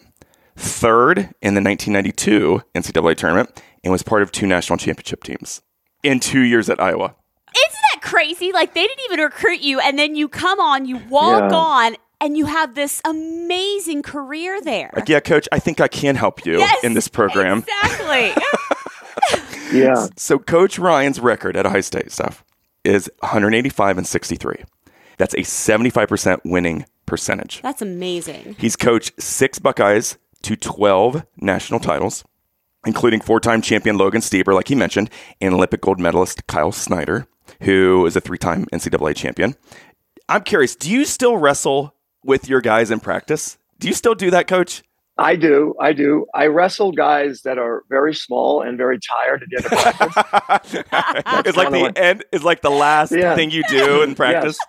[0.58, 5.62] third in the 1992 NCAA tournament, and was part of two national championship teams
[6.04, 7.15] in two years at Iowa.
[7.56, 8.52] isn't that crazy?
[8.52, 11.58] Like they didn't even recruit you, and then you come on, you walk Yeah.
[11.58, 14.89] on, and you have this amazing career there.
[14.96, 17.60] Like, yeah, Coach, I think I can help you Yes, in this program.
[17.84, 18.32] Exactly.
[19.72, 20.08] Yeah.
[20.15, 22.46] So Coach Ryan's record at Ohio State Steph
[22.86, 24.63] is 185 and 63.
[25.17, 27.62] That's a 75% winning percentage.
[27.63, 28.56] That's amazing.
[28.58, 32.23] He's coached six Buckeyes to 12 national titles,
[32.86, 35.10] including four-time champion Logan Stieber, like he mentioned,
[35.41, 37.28] and Olympic gold medalist Kyle Snyder,
[37.62, 39.56] who is a three-time NCAA champion.
[40.30, 43.58] I'm curious, do you still wrestle with your guys in practice?
[43.80, 44.84] Do you still do that, Coach?
[45.19, 45.73] I do.
[45.82, 46.28] I do.
[46.36, 50.73] I wrestle guys that are very small and very tired at the end of practice.
[51.47, 52.23] it's like the end.
[52.32, 53.34] It's like the last Yeah.
[53.36, 54.60] thing you do in practice.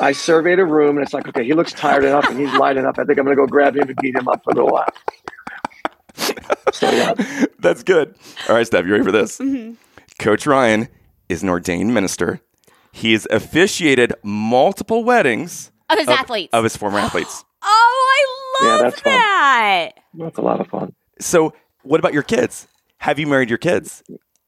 [0.00, 2.76] I surveyed a room and it's like, okay, he looks tired enough and he's light
[2.76, 2.98] enough.
[2.98, 4.70] I think I'm going to go grab him and beat him up for a little
[4.70, 4.88] while.
[6.72, 7.14] So, yeah.
[7.58, 8.14] That's good.
[8.48, 9.38] All right, Steph, you ready for this?
[9.38, 9.74] Mm-hmm.
[10.18, 10.88] Coach Ryan
[11.28, 12.40] is an ordained minister.
[12.92, 16.50] He's officiated multiple weddings Of his athletes.
[16.52, 17.44] of his former athletes.
[17.62, 19.12] oh, I Yeah, love that's fun.
[19.12, 19.90] that.
[20.14, 20.94] That's a lot of fun.
[21.20, 22.66] So, what about your kids?
[22.98, 24.02] Have you married your kids?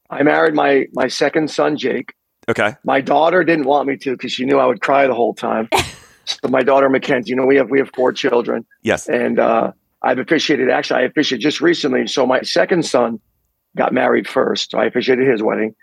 [0.09, 2.13] I married my, my second son, Jake.
[2.51, 2.75] Okay.
[2.83, 5.69] My daughter didn't want me to because she knew I would cry the whole time.
[6.25, 9.07] so my daughter Mackenzie, you know, we have we have four children, Yes.
[9.07, 9.71] and uh,
[10.03, 10.69] I've officiated.
[10.69, 12.07] Actually, I officiated just recently.
[12.07, 13.19] So my second son
[13.77, 14.71] got married first.
[14.71, 15.73] So I officiated his wedding.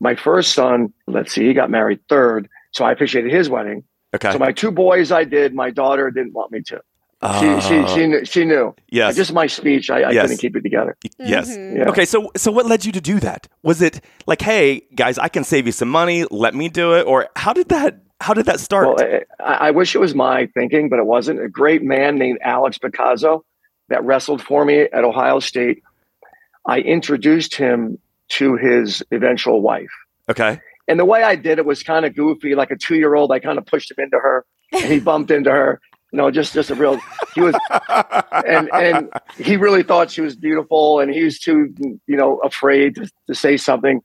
[0.00, 2.48] My first son, let's see, he got married third.
[2.72, 3.84] So I officiated his wedding.
[4.14, 4.32] Okay.
[4.32, 5.54] So my two boys, I did.
[5.54, 6.80] My daughter didn't want me to.
[7.22, 8.24] She she Oh, she knew.
[8.24, 8.74] She knew.
[8.88, 9.16] yes.
[9.16, 10.22] Just my speech, I, I Yes.
[10.24, 10.96] couldn't keep it together.
[11.18, 11.50] yes.
[11.56, 11.76] Mhm.
[11.78, 11.88] Yeah.
[11.88, 12.04] Okay.
[12.04, 13.48] So, so what led you to do that?
[13.62, 16.24] Was it like, hey, guys, I can save you some money.
[16.30, 18.00] Let me do it, or how did that?
[18.20, 18.86] How did that start?
[18.88, 21.40] Well, I, I wish it was my thinking, but it wasn't.
[21.42, 23.44] A great man named Alex Picasso
[23.88, 25.82] that wrestled for me at Ohio State.
[26.66, 27.98] I introduced him
[28.30, 29.90] to his eventual wife,
[30.30, 30.60] okay.
[30.88, 33.32] And the way I did it was kind of goofy, like a two year old.
[33.32, 35.80] I kind of pushed him into her, and he bumped into her.
[36.12, 36.98] Know, just just a real.
[37.34, 37.54] He was,
[38.46, 41.74] and and he really thought she was beautiful, and he was too,
[42.06, 44.00] you know, afraid to, to say something.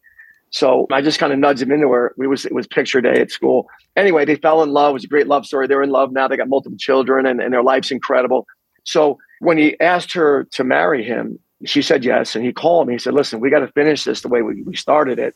[0.49, 2.13] So I just kind of nudged him into her.
[2.17, 3.67] We was it was picture day at school.
[3.95, 4.89] Anyway, they fell in love.
[4.89, 5.67] It was a great love story.
[5.67, 6.27] They're in love now.
[6.27, 8.45] They got multiple children, and, and their life's incredible.
[8.83, 12.35] So when he asked her to marry him, she said yes.
[12.35, 12.95] And he called me.
[12.95, 15.35] He said, "Listen, we got to finish this the way we, we started it."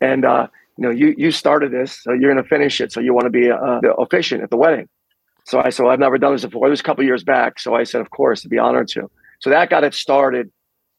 [0.00, 0.46] And uh,
[0.78, 2.92] you know, you you started this, so you're going to finish it.
[2.92, 4.88] So you want to be uh, the officiant at the wedding.
[5.44, 6.66] So I said, well, I've never done this before.
[6.66, 7.58] It was a couple years back.
[7.58, 9.10] So I said, of course, to be honored to.
[9.40, 10.50] So that got it started.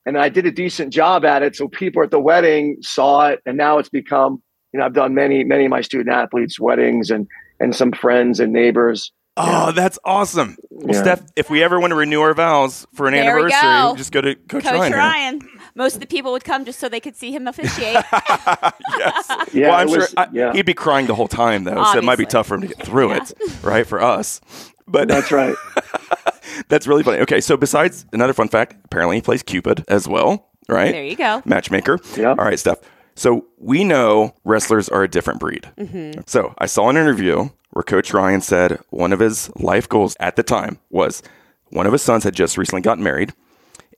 [0.06, 1.56] And I did a decent job at it.
[1.56, 3.42] So people at the wedding saw it.
[3.46, 7.10] And now it's become, you know, I've done many, many of my student athletes' weddings
[7.10, 7.28] and
[7.60, 9.12] and some friends and neighbors.
[9.38, 10.58] Oh, that's awesome.
[10.70, 11.02] Well, Yeah.
[11.02, 13.96] Steph, if we ever want to renew our vows for an There we anniversary, go.
[13.98, 14.94] just go to Coach, Coach Ryan.
[14.94, 15.42] Ryan.
[15.76, 17.98] Most of the people would come just so they could see him officiate.
[18.98, 19.32] yes.
[19.54, 20.54] Yeah, well, I'm it sure was- I, yeah.
[20.54, 22.26] he'd be crying the whole time, though, so it might be Obviously.
[22.28, 23.86] tough for him to get through it, right?
[23.86, 24.42] For us.
[24.88, 25.56] But That's right.
[26.70, 27.20] that's really funny.
[27.20, 30.92] Okay, so besides another fun fact, apparently he plays Cupid as well, right?
[30.92, 31.42] there you go.
[31.46, 32.00] matchmaker.
[32.16, 32.30] Yeah.
[32.30, 32.80] All right, Steph.
[33.16, 35.68] So we know wrestlers are a different breed.
[35.78, 36.22] Mm-hmm.
[36.28, 40.38] So I saw an interview where Coach Ryan said one of his life goals at
[40.38, 41.22] the time was
[41.72, 43.34] one of his sons had just recently gotten married.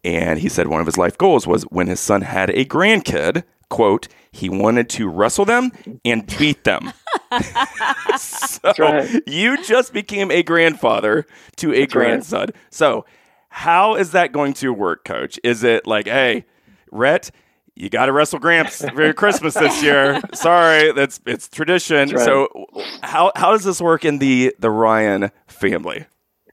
[0.03, 3.43] And he said one of his life goals was when his son had a grandkid,
[3.69, 5.71] quote, he wanted to wrestle them
[6.03, 6.91] and beat them.
[8.17, 9.21] so right.
[9.27, 11.89] you just became a grandfather to a right.
[11.91, 12.49] grandson.
[12.71, 13.05] So
[13.49, 15.39] how is that going to work, coach?
[15.43, 16.45] Is it like, hey,
[16.91, 17.29] Rhett,
[17.77, 20.19] you got to wrestle Gramps for Christmas this year.
[20.33, 22.09] Sorry, that's it's tradition.
[22.09, 22.25] That's right.
[22.25, 22.67] So
[23.03, 26.05] how how does this work in the the Ryan family?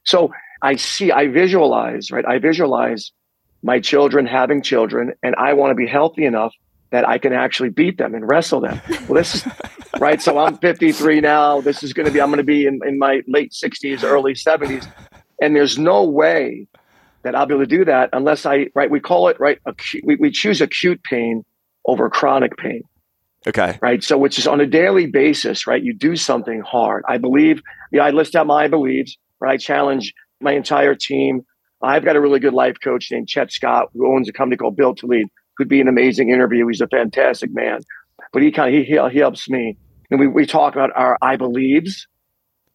[0.05, 0.33] So
[0.63, 2.25] I see, I visualize, right?
[2.27, 3.13] I visualize
[3.63, 6.55] my children having children, and I want to be healthy enough
[6.91, 8.81] that I can actually beat them and wrestle them.
[9.09, 9.45] Well, this is
[9.99, 10.23] right.
[10.23, 11.61] So I'm 53 now.
[11.61, 14.35] This is going to be, I'm going to be in, in my late 60s, early
[14.35, 14.87] 70s.
[15.43, 16.69] And there's no way
[17.25, 18.91] that I'll be able to do that unless I, right?
[18.91, 19.59] We call it, right?
[19.67, 21.45] Acute, we, we choose acute pain
[21.87, 22.83] over chronic pain
[23.47, 23.79] Okay.
[23.83, 24.03] right?
[24.03, 25.83] So, which is on a daily basis, right?
[25.83, 27.05] You do something hard.
[27.09, 29.55] I believe, yeah, I list out my beliefs, right?
[29.55, 31.43] I challenge my entire team.
[31.83, 34.77] I've got a really good life coach named Chet Scott, who owns a company called
[34.77, 35.27] Built to Lead.
[35.59, 36.67] Could be an amazing interview.
[36.67, 37.81] He's a fantastic man,
[38.33, 39.77] but he kind of he, he he helps me,
[40.11, 42.09] and we we talk about our I believes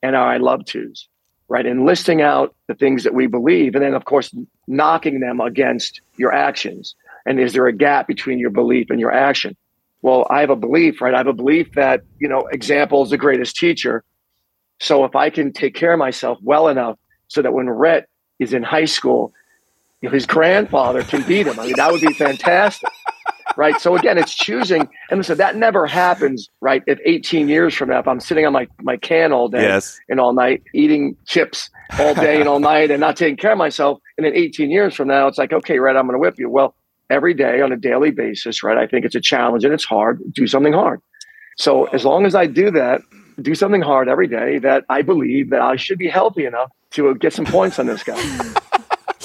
[0.02, 1.10] and our I love tos,
[1.50, 1.66] right?
[1.66, 4.34] And listing out the things that we believe, and then of course
[4.68, 6.96] knocking them against your actions.
[7.26, 9.56] And is there a gap between your belief and your action?
[10.02, 13.10] well i have a belief right i have a belief that you know example is
[13.10, 14.04] the greatest teacher
[14.80, 18.08] so if i can take care of myself well enough so that when rhett
[18.40, 19.34] is in high school
[20.02, 22.90] his grandfather can beat him i mean that would be fantastic
[23.58, 27.90] right so again it's choosing and so that never happens right if 18 years from
[27.90, 30.00] now if i'm sitting on my, my can all day Yes.
[30.10, 33.58] and all night eating chips all day and all night and not taking care of
[33.58, 36.36] myself and then 18 years from now it's like okay rhett i'm going to whip
[36.38, 36.76] you well
[37.12, 38.78] every day on a daily basis, right?
[38.78, 40.22] I think it's a challenge and it's hard.
[40.32, 41.02] Do something hard.
[41.58, 43.02] So as long as I do that,
[43.42, 47.16] do something hard every day, that I believe that I should be healthy enough to
[47.16, 48.16] get some points on this guy.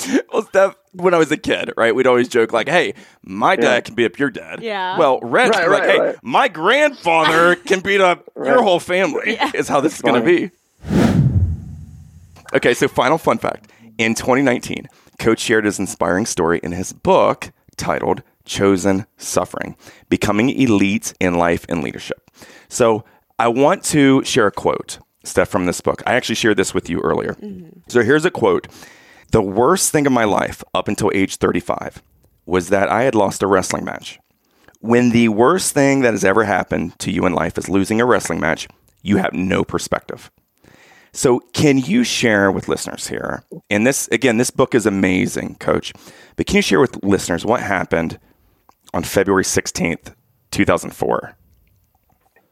[0.32, 3.62] Well, Steph, when I was a kid, right, we'd always joke like, "Hey, my dad
[3.74, 3.80] Yeah.
[3.80, 4.98] can beat up your dad." Yeah.
[4.98, 6.16] Well, Rhett Right, could like, right, "Hey, right.
[6.22, 10.50] my grandfather can beat up your whole family." Is how this is going to be.
[12.54, 14.88] Okay, so final fun fact: in 2019,
[15.18, 19.76] Coach shared his inspiring story in his book titled "Chosen Suffering:
[20.08, 22.30] Becoming Elite in Life and Leadership."
[22.68, 23.04] So,
[23.38, 26.02] I want to share a quote, Steph, from this book.
[26.06, 27.34] I actually shared this with you earlier.
[27.34, 27.80] Mm-hmm.
[27.88, 28.68] So here's a quote.
[29.34, 32.00] The worst thing of my life up until age 35
[32.46, 34.20] was that I had lost a wrestling match.
[34.78, 38.04] When the worst thing that has ever happened to you in life is losing a
[38.04, 38.68] wrestling match,
[39.02, 40.30] you have no perspective.
[41.12, 43.42] So, can you share with listeners here?
[43.68, 45.92] And this, again, this book is amazing, coach.
[46.36, 48.20] But can you share with listeners what happened
[48.92, 50.14] on February 16th,
[50.52, 51.36] 2004?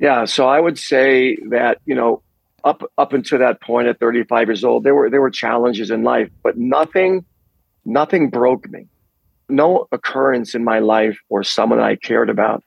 [0.01, 2.25] Yeah, so I would say that you know,
[2.65, 6.03] up up until that point at 35 years old, there were there were challenges in
[6.03, 7.25] life, but nothing,
[7.85, 8.87] nothing broke me.
[9.49, 12.63] No occurrence in my life or someone I cared about,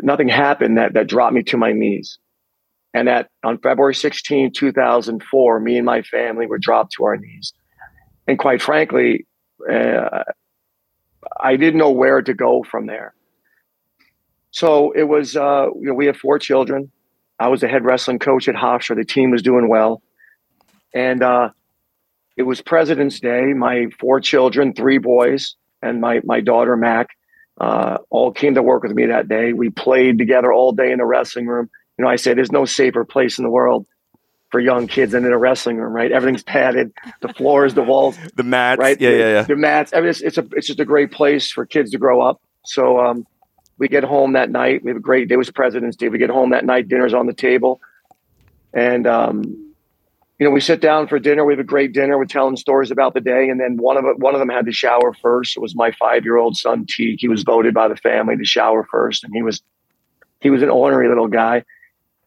[0.00, 2.18] nothing happened that that dropped me to my knees.
[2.94, 7.52] And that on February 16, 2004, me and my family were dropped to our knees.
[8.26, 9.26] And quite frankly,
[9.70, 10.24] uh,
[11.38, 13.14] I didn't know where to go from there.
[14.50, 16.90] So it was, uh, you know, we have four children.
[17.38, 18.96] I was the head wrestling coach at Hofstra.
[18.96, 20.02] The team was doing well.
[20.94, 21.50] And uh,
[22.36, 23.52] it was President's Day.
[23.52, 27.08] My four children, three boys, and my, my daughter, Mac,
[27.60, 29.52] uh, all came to work with me that day.
[29.52, 31.68] We played together all day in the wrestling room.
[31.98, 33.86] You know, I say there's no safer place in the world
[34.50, 36.10] for young kids than in a wrestling room, right?
[36.10, 39.00] Everything's padded, the floors, the walls, the mats, right?
[39.00, 39.42] Yeah, the, yeah, yeah.
[39.42, 39.92] The mats.
[39.92, 42.40] I mean, it's, it's a it's just a great place for kids to grow up.
[42.64, 43.26] So um,
[43.78, 44.82] we get home that night.
[44.82, 45.34] We have a great day.
[45.34, 46.08] It was President's Day.
[46.08, 46.88] We get home that night.
[46.88, 47.80] Dinner's on the table,
[48.74, 49.42] and um,
[50.38, 51.44] you know we sit down for dinner.
[51.44, 52.18] We have a great dinner.
[52.18, 54.72] We're telling stories about the day, and then one of one of them had to
[54.72, 55.56] shower first.
[55.56, 57.18] It was my five year old son Teague.
[57.20, 59.62] He was voted by the family to shower first, and he was
[60.40, 61.64] he was an ornery little guy.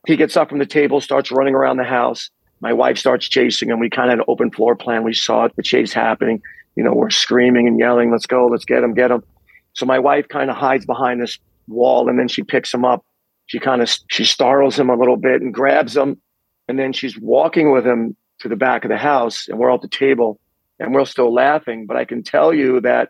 [0.08, 2.30] He gets up from the table, starts running around the house.
[2.60, 3.80] My wife starts chasing him.
[3.80, 5.04] We kind of had an open floor plan.
[5.04, 6.42] We saw it, the chase happening.
[6.76, 9.24] You know, we're screaming and yelling, let's go, let's get him, get him.
[9.74, 13.06] So my wife kind of hides behind this wall and then she picks him up.
[13.48, 16.22] She kind of she startles him a little bit and grabs him.
[16.68, 19.82] And then she's walking with him to the back of the house and we're at
[19.82, 20.40] the table
[20.80, 21.86] and we're still laughing.
[21.86, 23.10] But I can tell you that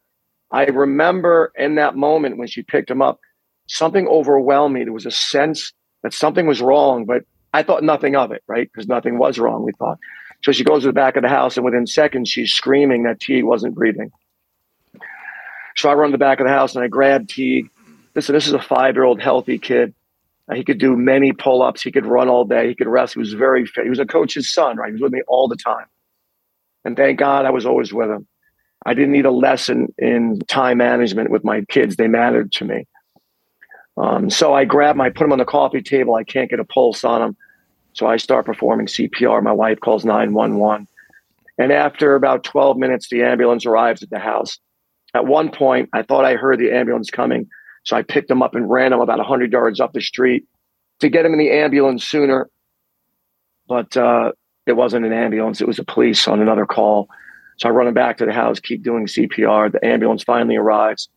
[0.52, 3.20] I remember in that moment when she picked him up,
[3.68, 4.84] something overwhelmed me.
[4.84, 5.72] There was a sense
[6.04, 8.70] that something was wrong, but I thought nothing of it, right?
[8.72, 9.98] Because nothing was wrong, we thought.
[10.44, 13.20] So she goes to the back of the house, and within seconds, she's screaming that
[13.20, 14.12] T wasn't breathing.
[15.76, 17.70] So I run to the back of the house and I grab Teague.
[18.16, 19.94] Listen, this is a five year old healthy kid.
[20.50, 21.82] Uh, he could do many pull ups.
[21.82, 22.68] He could run all day.
[22.68, 23.14] He could rest.
[23.14, 23.84] He was very fit.
[23.84, 24.88] He was a coach's son, right?
[24.88, 25.86] He was with me all the time.
[26.84, 28.28] And thank God I was always with him.
[28.86, 32.88] I didn't need a lesson in time management with my kids, they mattered to me.
[33.98, 36.16] Um, so I grab him, I put him on the coffee table.
[36.16, 37.38] I can't get a pulse on him.
[37.94, 39.44] So I start performing CPR.
[39.44, 40.88] My wife calls 911.
[41.58, 44.58] And after about 12 minutes, the ambulance arrives at the house.
[45.14, 47.48] At one point, I thought I heard the ambulance coming.
[47.84, 50.46] So I picked him up and ran him about 100 yards up the street
[51.00, 52.50] to get him in the ambulance sooner.
[53.68, 54.32] But uh,
[54.66, 57.10] it wasn't an ambulance, it was a police on another call.
[57.58, 59.72] So I run him back to the house, keep doing CPR.
[59.72, 61.10] The ambulance finally arrives.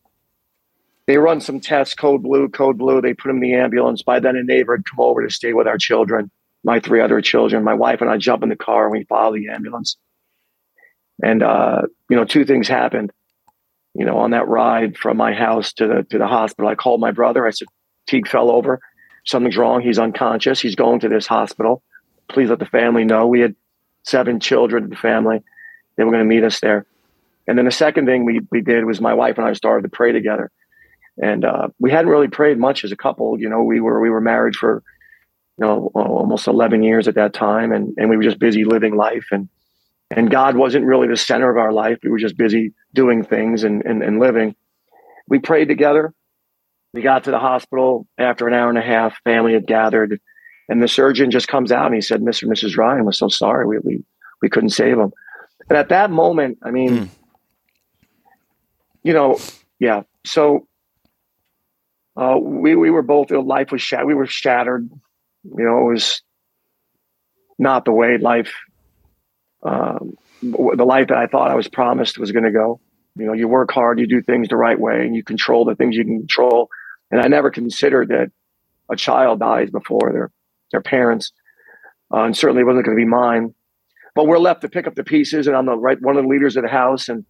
[1.07, 3.01] They run some tests, code blue, code blue.
[3.01, 4.01] They put him in the ambulance.
[4.01, 6.31] By then, a neighbor had come over to stay with our children,
[6.63, 7.63] my three other children.
[7.63, 9.97] My wife and I jump in the car and we follow the ambulance.
[11.23, 13.11] And, uh, you know, two things happened.
[13.95, 16.99] You know, on that ride from my house to the, to the hospital, I called
[16.99, 17.47] my brother.
[17.47, 17.67] I said,
[18.07, 18.79] Teague fell over.
[19.25, 19.81] Something's wrong.
[19.81, 20.59] He's unconscious.
[20.59, 21.81] He's going to this hospital.
[22.29, 23.27] Please let the family know.
[23.27, 23.55] We had
[24.03, 25.41] seven children in the family.
[25.95, 26.85] They were going to meet us there.
[27.47, 29.95] And then the second thing we, we did was my wife and I started to
[29.95, 30.51] pray together
[31.17, 33.39] and uh, we hadn't really prayed much as a couple.
[33.39, 34.83] You know, we were we were married for
[35.57, 38.95] you know almost eleven years at that time, and and we were just busy living
[38.95, 39.47] life, and
[40.11, 41.99] and God wasn't really the center of our life.
[42.03, 44.55] We were just busy doing things and and, and living.
[45.27, 46.13] We prayed together.
[46.93, 49.17] We got to the hospital after an hour and a half.
[49.23, 50.19] Family had gathered,
[50.69, 52.43] and the surgeon just comes out and he said, "Mr.
[52.43, 52.77] and Mrs.
[52.77, 53.67] Ryan, we're so sorry.
[53.67, 54.03] We we
[54.41, 55.11] we couldn't save him."
[55.69, 57.09] And at that moment, I mean, mm.
[59.03, 59.39] you know,
[59.79, 60.03] yeah.
[60.25, 60.67] So
[62.15, 64.07] uh, we we were both life was shattered.
[64.07, 64.89] We were shattered.
[65.43, 66.21] You know, it was
[67.59, 68.53] not the way life,
[69.65, 72.79] um, the life that I thought I was promised was going to go.
[73.15, 75.75] You know, you work hard, you do things the right way, and you control the
[75.75, 76.69] things you can control.
[77.11, 78.31] And I never considered that
[78.89, 80.31] a child dies before their
[80.71, 81.31] their parents,
[82.13, 83.53] uh, and certainly wasn't going to be mine.
[84.13, 86.29] But we're left to pick up the pieces, and I'm the right one of the
[86.29, 87.25] leaders of the house, and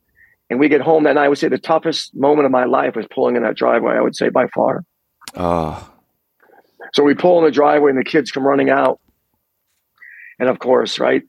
[0.50, 1.26] and we get home that night.
[1.26, 3.94] I would say the toughest moment of my life was pulling in that driveway.
[3.96, 4.84] I would say by far.
[5.36, 5.92] Oh.
[6.94, 9.00] So we pull in the driveway, and the kids come running out.
[10.40, 11.24] And of course, right,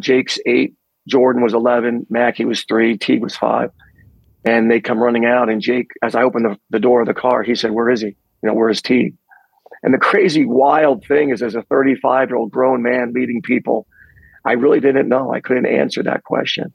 [0.00, 0.74] Jake's eight,
[1.08, 3.70] Jordan was eleven, Mackie was three, Teague was five,
[4.44, 5.48] and they come running out.
[5.48, 8.00] And Jake, as I opened the, the door of the car, he said, "Where is
[8.00, 8.08] he?
[8.08, 9.14] You know, where is Teague?"
[9.82, 13.86] And the crazy, wild thing is, as a 35 year old grown man leading people,
[14.44, 15.32] I really didn't know.
[15.32, 16.72] I couldn't answer that question.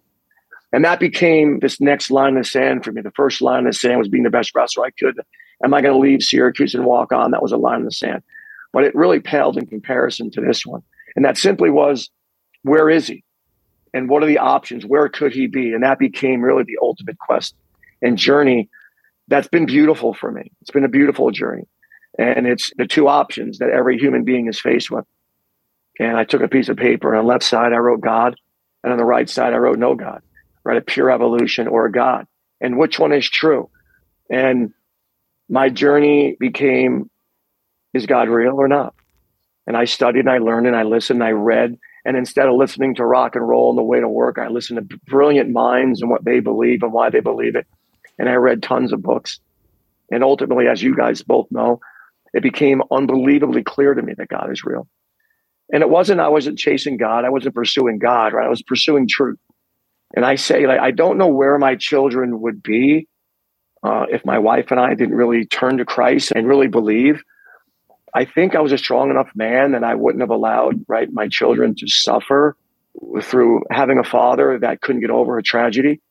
[0.72, 3.02] And that became this next line of sand for me.
[3.02, 5.20] The first line of sand was being the best wrestler I could.
[5.64, 7.32] Am I going to leave Syracuse and walk on?
[7.32, 8.22] That was a line in the sand.
[8.72, 10.84] But it really paled in comparison to this one.
[11.16, 12.12] And that simply was,
[12.64, 13.24] where is he?
[13.94, 14.86] And what are the options?
[14.86, 15.74] Where could he be?
[15.74, 17.56] And that became really the ultimate quest
[18.02, 18.70] and journey
[19.28, 20.52] that's been beautiful for me.
[20.62, 21.68] It's been a beautiful journey.
[22.18, 25.06] And it's the two options that every human being is faced with.
[26.00, 27.16] And I took a piece of paper.
[27.16, 28.36] On the left side, I wrote God.
[28.84, 30.22] And on the right side, I wrote no God
[30.70, 30.78] right?
[30.78, 32.28] A pure evolution or a God.
[32.62, 33.70] And which one is true?
[34.30, 34.74] And
[35.50, 37.10] my journey became
[37.94, 38.94] is God real or not?
[39.66, 41.80] And I studied and I learned and I listened and I read.
[42.10, 44.90] And instead of listening to rock and roll on the way to work, I listened
[44.90, 47.68] to brilliant minds and what they believe and why they believe it.
[48.18, 49.40] And I read tons of books.
[50.10, 51.82] And ultimately, as you guys both know,
[52.34, 54.88] it became unbelievably clear to me that God is real.
[55.72, 57.26] And it wasn't, I wasn't chasing God.
[57.26, 58.48] I wasn't pursuing God, right?
[58.48, 59.38] I was pursuing truth.
[60.16, 63.08] And I say, like, I don't know where my children would be
[63.84, 67.22] uh, if my wife and I didn't really turn to Christ and really believe,
[68.14, 71.28] I think I was a strong enough man that I wouldn't have allowed right my
[71.28, 72.56] children to suffer
[73.22, 76.02] through having a father that couldn't get over a tragedy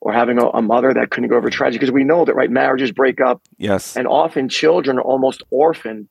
[0.00, 2.34] or having a, a mother that couldn't get over a tragedy because we know that
[2.34, 3.96] right marriages break up Yes.
[3.96, 6.08] and often children are almost orphaned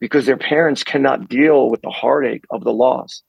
[0.00, 3.22] because their parents cannot deal with the heartache of the loss.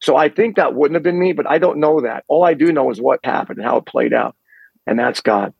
[0.00, 2.24] So I think that wouldn't have been me, but I don't know that.
[2.28, 4.36] All I do know is what happened and how it played out.
[4.86, 5.54] And that's God.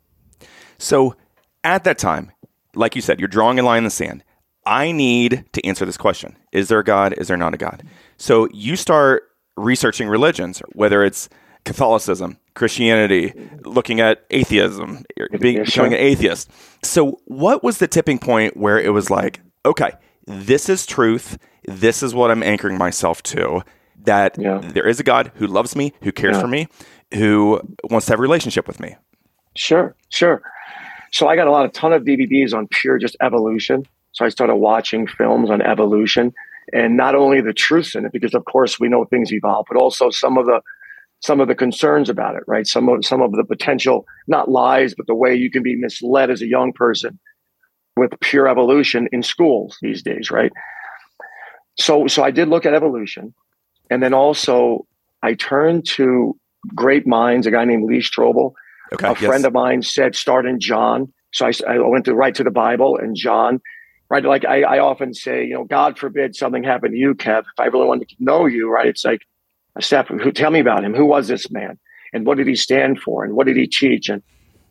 [0.78, 1.16] So
[1.62, 2.30] at that time,
[2.74, 4.22] like you said, you're drawing a line in the sand.
[4.66, 6.36] I need to answer this question.
[6.52, 7.14] Is there a God?
[7.18, 7.82] Is there not a God?
[8.16, 9.24] So you start
[9.56, 11.28] researching religions, whether it's
[11.64, 13.32] Catholicism, Christianity,
[13.64, 15.04] looking at atheism,
[15.40, 16.50] being, becoming an atheist.
[16.82, 19.92] So what was the tipping point where it was like, okay,
[20.26, 21.38] this is truth.
[21.66, 23.62] This is what I'm anchoring myself to.
[24.04, 24.58] That Yeah.
[24.62, 26.42] there is a God who loves me, who cares Yeah.
[26.42, 26.68] for me,
[27.14, 27.60] who
[27.90, 28.96] wants to have a relationship with me.
[29.56, 30.42] Sure, sure.
[31.12, 33.86] So I got a lot, a ton of DVDs on pure just evolution.
[34.14, 36.32] So I started watching films on evolution
[36.72, 39.76] and not only the truths in it, because of course we know things evolve, but
[39.76, 40.60] also some of the
[41.20, 42.66] some of the concerns about it, right?
[42.66, 46.30] Some of some of the potential, not lies, but the way you can be misled
[46.30, 47.18] as a young person
[47.96, 50.52] with pure evolution in schools these days, right?
[51.78, 53.34] So so I did look at evolution.
[53.90, 54.86] And then also
[55.22, 56.38] I turned to
[56.74, 58.52] great minds, a guy named Lee Strobel,
[58.92, 59.06] Okay.
[59.06, 59.24] a yes.
[59.24, 61.12] friend of mine said start in John.
[61.32, 63.60] So I, I went to right to the Bible and John,
[64.14, 64.24] right?
[64.24, 67.40] Like I, I often say, you know, God forbid something happened to you, Kev.
[67.40, 68.86] If I really wanted to know you, right?
[68.86, 69.22] It's like,
[69.80, 70.94] Steph, who tell me about him?
[70.94, 71.80] Who was this man?
[72.12, 73.24] And what did he stand for?
[73.24, 74.08] And what did he teach?
[74.08, 74.22] And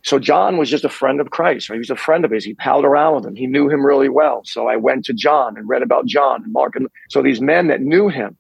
[0.03, 1.69] so John was just a friend of Christ.
[1.69, 1.75] Right?
[1.75, 2.45] He was a friend of his.
[2.45, 3.35] He palled around with him.
[3.35, 4.43] He knew him really well.
[4.45, 6.77] So I went to John and read about John and Mark.
[6.77, 8.37] And so these men that knew him.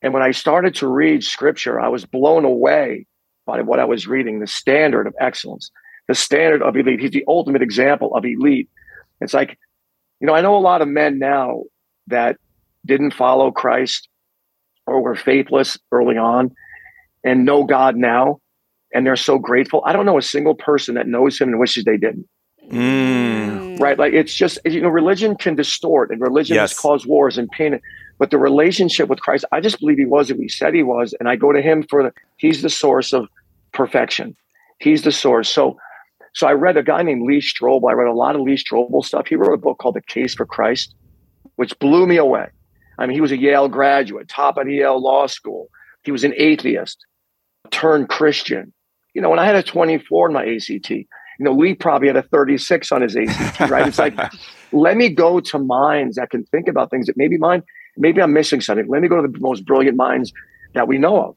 [0.00, 3.06] And when I started to read scripture, I was blown away
[3.44, 5.70] by what I was reading, the standard of excellence,
[6.08, 7.00] the standard of elite.
[7.00, 8.70] He's the ultimate example of elite.
[9.20, 9.58] It's like,
[10.22, 11.64] you know, I know a lot of men now
[12.06, 12.36] that
[12.86, 14.08] didn't follow Christ
[14.86, 16.52] or were faithless early on
[17.24, 18.38] and know God now,
[18.94, 19.82] and they're so grateful.
[19.84, 22.28] I don't know a single person that knows him and wishes they didn't.
[22.70, 23.80] Mm.
[23.80, 23.98] Right?
[23.98, 26.70] Like it's just you know, religion can distort, and religion Yes.
[26.70, 27.80] has caused wars and pain.
[28.18, 31.14] But the relationship with Christ, I just believe He was who He said He was,
[31.18, 32.12] and I go to Him for the.
[32.36, 33.28] He's the source of
[33.72, 34.36] perfection.
[34.78, 35.48] He's the source.
[35.48, 35.76] So,
[36.34, 37.90] so I read a guy named Lee Strobel.
[37.90, 39.26] I read a lot of Lee Strobel stuff.
[39.26, 40.94] He wrote a book called The Case for Christ,
[41.56, 42.48] which blew me away.
[42.98, 45.68] I mean, he was a Yale graduate, top of the Yale Law School.
[46.04, 47.04] He was an atheist
[47.70, 48.72] turned Christian.
[49.14, 51.06] You know, when I had a 24 in my ACT, you
[51.38, 53.86] know, Lee probably had a 36 on his ACT, right?
[53.86, 54.14] It's like,
[54.72, 57.62] let me go to minds that can think about things that maybe mine,
[57.96, 58.86] maybe I'm missing something.
[58.88, 60.32] Let me go to the most brilliant minds
[60.74, 61.36] that we know of.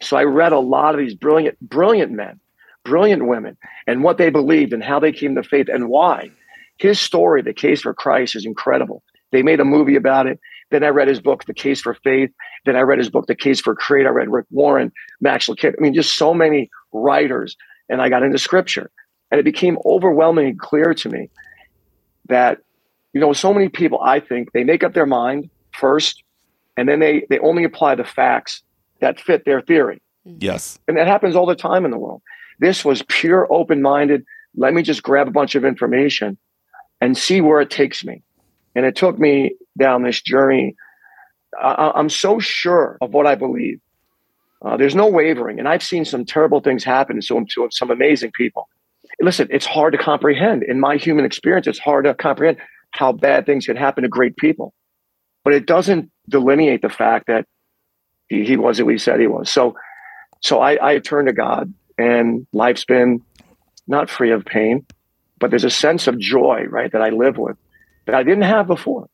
[0.00, 2.40] So I read a lot of these brilliant, brilliant men,
[2.88, 6.30] brilliant women, and what they believed and how they came to faith and why.
[6.78, 9.02] His story, The Case for Christ, is incredible.
[9.30, 10.40] They made a movie about it.
[10.70, 12.30] Then I read his book, The Case for Faith.
[12.64, 14.06] Then I read his book, The Case for Creed.
[14.06, 15.74] I read Rick Warren, Max Lucado.
[15.78, 17.56] I mean, just so many writers.
[17.88, 18.90] And I got into scripture.
[19.30, 21.30] And it became overwhelmingly clear to me
[22.28, 22.58] that,
[23.12, 26.22] you know, so many people, I think, they make up their mind first,
[26.76, 28.62] and then they, they only apply the facts
[29.00, 30.00] that fit their theory.
[30.24, 30.78] Yes.
[30.86, 32.22] And that happens all the time in the world.
[32.58, 34.24] This was pure open minded.
[34.56, 36.38] Let me just grab a bunch of information
[37.00, 38.22] and see where it takes me.
[38.74, 40.74] And it took me down this journey.
[41.60, 43.80] I, I'm so sure of what I believe.
[44.64, 45.58] Uh, there's no wavering.
[45.58, 48.68] And I've seen some terrible things happen to, to some amazing people.
[49.20, 50.62] Listen, it's hard to comprehend.
[50.64, 52.58] In my human experience, it's hard to comprehend
[52.90, 54.74] how bad things can happen to great people.
[55.44, 57.46] But it doesn't delineate the fact that
[58.28, 59.50] he, he was who he said he was.
[59.50, 59.76] So,
[60.40, 63.22] so I, I turn to God, and life's been
[63.86, 64.86] not free of pain,
[65.38, 67.56] but there's a sense of joy, right, that I live with
[68.06, 69.08] that I didn't have before.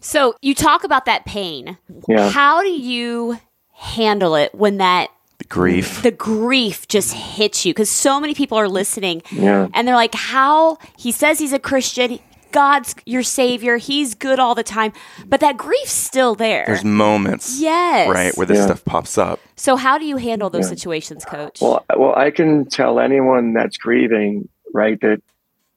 [0.00, 1.76] So you talk about that pain.
[2.08, 2.30] Yeah.
[2.30, 3.38] How do you
[3.74, 6.02] handle it when that The grief.
[6.02, 7.72] the grief just hits you?
[7.74, 9.68] Because so many people are listening Yeah.
[9.74, 12.18] and they're like, "How he says he's a Christian."
[12.52, 13.76] God's your savior.
[13.76, 14.92] He's good all the time.
[15.26, 16.64] But that grief's still there.
[16.66, 18.08] There's moments, yes.
[18.08, 18.66] right, where this Yeah.
[18.66, 19.40] stuff pops up.
[19.56, 20.68] so how do you handle those Yeah.
[20.76, 21.60] situations, coach?
[21.60, 25.20] Well, well, I can tell anyone that's grieving, right, that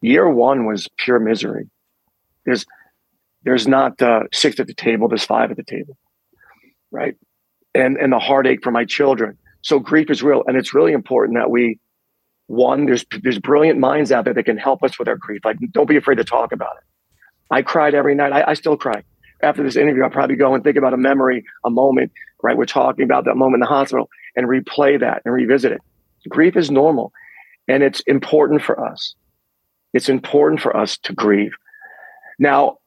[0.01, 1.69] year one was pure misery.
[2.45, 2.65] There's,
[3.43, 5.07] there's not uh, six at the table.
[5.07, 5.97] There's five at the table,
[6.91, 7.15] right?
[7.73, 9.37] And and the heartache for my children.
[9.61, 11.79] So grief is real, and it's really important that we,
[12.51, 15.45] one, there's there's brilliant minds out there that can help us with our grief.
[15.45, 16.83] Like, don't be afraid to talk about it.
[17.49, 18.33] I cried every night.
[18.33, 19.03] I, I still cry.
[19.41, 22.11] After this interview, I'll probably go and think about a memory, a moment,
[22.43, 22.57] right?
[22.57, 25.81] We're talking about that moment in the hospital and replay that and revisit it.
[26.29, 27.11] Grief is normal.
[27.67, 29.15] And it's important for us.
[29.93, 31.53] It's important for us to grieve.
[32.37, 32.77] Now,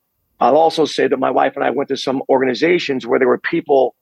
[0.40, 3.38] I'll also say that my wife and I went to some organizations where there were
[3.38, 3.94] people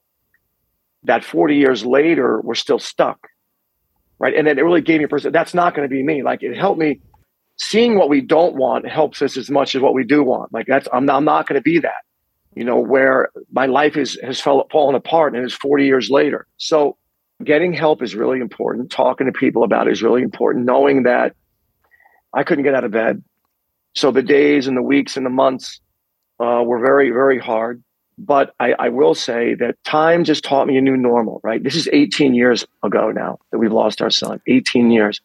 [1.04, 3.28] that 40 years later were still stuck.
[4.22, 4.36] Right.
[4.36, 6.22] And then it really gave me a person that's not going to be me.
[6.22, 7.00] Like it helped me
[7.58, 10.52] seeing what we don't want helps us as much as what we do want.
[10.52, 12.04] Like that's I'm not, I'm not going to be that.
[12.54, 16.46] You know, where my life is has fell, fallen apart and it's 40 years later.
[16.56, 16.96] So
[17.42, 18.92] getting help is really important.
[18.92, 20.66] Talking to people about it is really important.
[20.66, 21.34] Knowing that
[22.32, 23.24] I couldn't get out of bed.
[23.96, 25.80] So the days and the weeks and the months
[26.38, 27.82] uh, were very, very hard.
[28.18, 31.62] But I, I, will say that time just taught me a new normal, right?
[31.62, 35.20] This is 18 years ago now that we've lost our son, 18 years.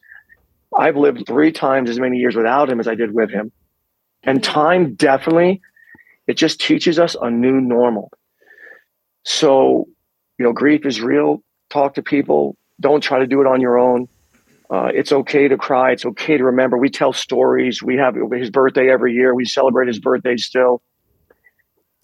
[0.75, 3.51] I've lived three times as many years without him as I did with him.
[4.23, 4.51] And mm-hmm.
[4.51, 5.61] time definitely,
[6.27, 8.11] it just teaches us a new normal.
[9.23, 9.87] So,
[10.37, 11.43] you know, grief is real.
[11.69, 12.55] Talk to people.
[12.79, 14.07] Don't try to do it on your own.
[14.69, 15.91] Uh, it's okay to cry.
[15.91, 16.77] It's okay to remember.
[16.77, 17.83] We tell stories.
[17.83, 19.33] We have his birthday every year.
[19.33, 20.81] We celebrate his birthday still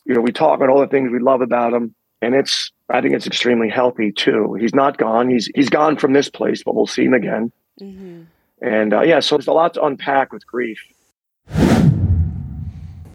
[0.06, 3.01] you know, we talk about all the things we love about him, and it's I
[3.01, 4.56] think it's extremely healthy too.
[4.60, 5.30] He's not gone.
[5.30, 7.51] He's he's gone from this place, but we'll see him again.
[7.82, 8.24] Mm-hmm.
[8.62, 10.80] And uh, yeah, so there's a lot to unpack with grief.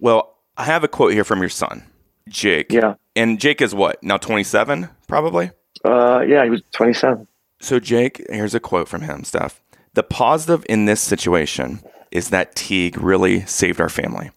[0.00, 1.84] Well, I have a quote here from your son,
[2.28, 2.72] Jake.
[2.72, 2.94] Yeah.
[3.14, 4.02] And Jake is what?
[4.02, 5.50] Now 27, probably?
[5.84, 7.26] Uh, yeah, he was 27.
[7.60, 9.60] So, Jake, here's a quote from him, Steph.
[9.94, 11.80] The positive in this situation
[12.10, 14.30] is that Teague really saved our family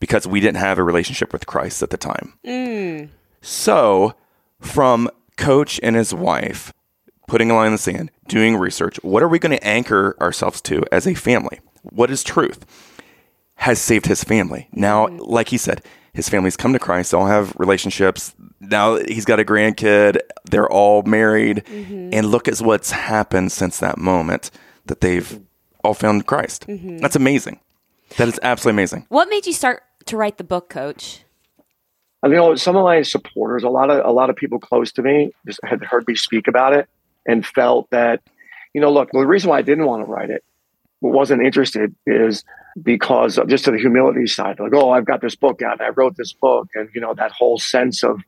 [0.00, 2.34] because we didn't have a relationship with Christ at the time.
[2.46, 3.08] Mm.
[3.40, 4.14] So,
[4.60, 6.72] from Coach and his wife
[7.26, 10.60] putting a line in the sand, doing research, what are we going to anchor ourselves
[10.62, 11.60] to as a family?
[11.82, 12.64] What is truth?
[13.58, 14.68] Has saved his family.
[14.72, 15.18] Now, mm-hmm.
[15.18, 15.84] like he said,
[16.14, 18.34] his family's come to Christ, they all have relationships.
[18.60, 20.18] Now he's got a grandkid,
[20.50, 21.64] they're all married.
[21.66, 22.10] Mm-hmm.
[22.12, 24.50] And look at what's happened since that moment
[24.86, 25.40] that they've
[25.84, 26.66] all found Christ.
[26.66, 26.98] Mm-hmm.
[26.98, 27.60] That's amazing.
[28.16, 29.06] That is absolutely amazing.
[29.10, 31.24] What made you start to write the book, coach?
[32.22, 34.58] I mean, you know, some of my supporters, a lot of a lot of people
[34.58, 36.88] close to me just had heard me speak about it
[37.26, 38.22] and felt that,
[38.72, 40.42] you know, look, the reason why I didn't want to write it,
[41.00, 42.44] wasn't interested is
[42.82, 45.88] because of just to the humility side, like, oh, I've got this book out I
[45.90, 46.68] wrote this book.
[46.74, 48.20] And, you know, that whole sense of,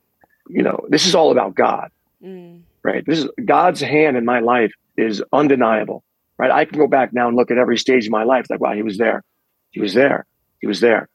[0.49, 1.91] you know, this is all about God,
[2.23, 2.61] mm.
[2.83, 3.05] right?
[3.05, 6.03] This is God's hand in my life is undeniable,
[6.37, 6.51] right?
[6.51, 8.73] I can go back now and look at every stage of my life, like, wow,
[8.73, 9.23] he was there.
[9.71, 10.25] He was there.
[10.59, 11.09] He was there.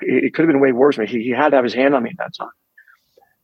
[0.00, 0.96] It, it could have been way worse.
[0.96, 2.50] He, he had to have his hand on me at that time.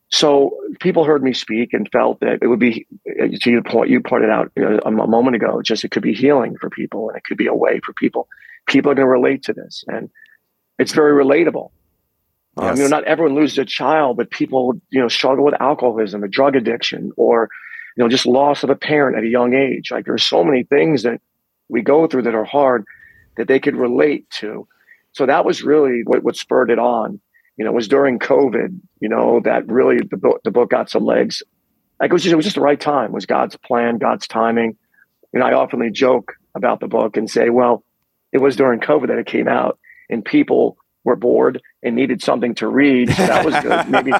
[0.08, 4.00] So people heard me speak and felt that it would be, to your point, you
[4.00, 7.36] pointed out a, moment ago, just it could be healing for people and it could
[7.36, 8.28] be a way for people
[8.66, 10.10] people are going to relate to this, and
[10.78, 11.70] it's very relatable.
[12.58, 12.70] Yes.
[12.70, 16.22] Um, you know, not everyone loses a child, but people, you know, struggle with alcoholism,
[16.22, 17.48] or drug addiction, or
[17.96, 19.90] you know, just loss of a parent at a young age.
[19.90, 21.20] Like there's so many things that
[21.68, 22.84] we go through that are hard
[23.36, 24.66] that they could relate to.
[25.12, 27.20] So that was really what, what spurred it on.
[27.56, 28.78] You know, it was during COVID.
[29.00, 31.42] You know, that really the book the book got some legs.
[32.00, 33.06] Like it was just it was just the right time.
[33.06, 34.76] It was God's plan, God's timing.
[35.32, 37.84] You know, I oftenly joke about the book and say, well,
[38.32, 39.78] it was during COVID that it came out,
[40.08, 43.08] and people were bored and needed something to read.
[43.14, 43.88] So that was good.
[43.88, 44.12] Maybe,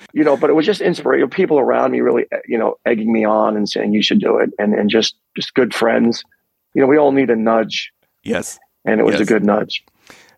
[0.12, 1.30] you know, but it was just inspirational.
[1.30, 4.50] People around me really, you know, egging me on and saying you should do it,
[4.58, 6.22] and and just just good friends.
[6.74, 7.90] You know, we all need a nudge.
[8.22, 9.22] Yes, and it was yes.
[9.22, 9.84] a good nudge.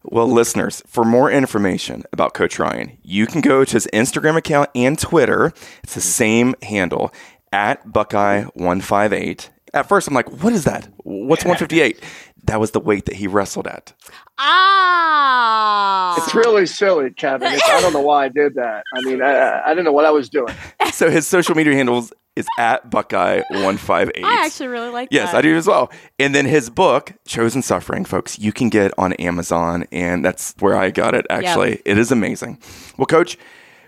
[0.09, 4.71] Well, listeners, for more information about Coach Ryan, you can go to his Instagram account
[4.75, 5.53] and Twitter.
[5.83, 7.13] It's the same handle
[7.53, 9.51] at Buckeye158.
[9.75, 10.89] At first, I'm like, what is that?
[10.99, 12.01] What's 158?
[12.47, 13.93] that was the weight that he wrestled at.
[14.39, 17.53] Ah, it's really silly, Kevin.
[17.53, 18.85] It's, I don't know why I did that.
[18.95, 20.55] I mean, I, I didn't know what I was doing.
[20.93, 24.24] So his social media handles is at Buckeye one five eight.
[24.24, 25.09] I actually really like.
[25.11, 25.39] Yes, that.
[25.39, 25.91] I do as well.
[26.18, 30.76] And then his book, Chosen Suffering, folks, you can get on Amazon, and that's where
[30.76, 31.26] I got it.
[31.30, 31.82] Actually, yep.
[31.84, 32.59] it is amazing.
[32.97, 33.39] Well, Coach.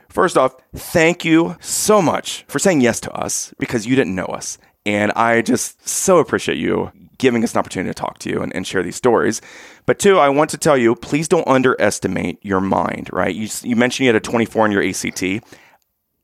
[0.09, 4.25] First off, thank you so much for saying yes to us because you didn't know
[4.25, 4.57] us.
[4.87, 8.55] And I just so appreciate you giving us an opportunity to talk to you and,
[8.55, 9.43] and, share these stories.
[9.87, 13.35] But two, I want to tell you, please don't underestimate your mind, right?
[13.35, 15.23] You, you mentioned you had a 24 on your ACT.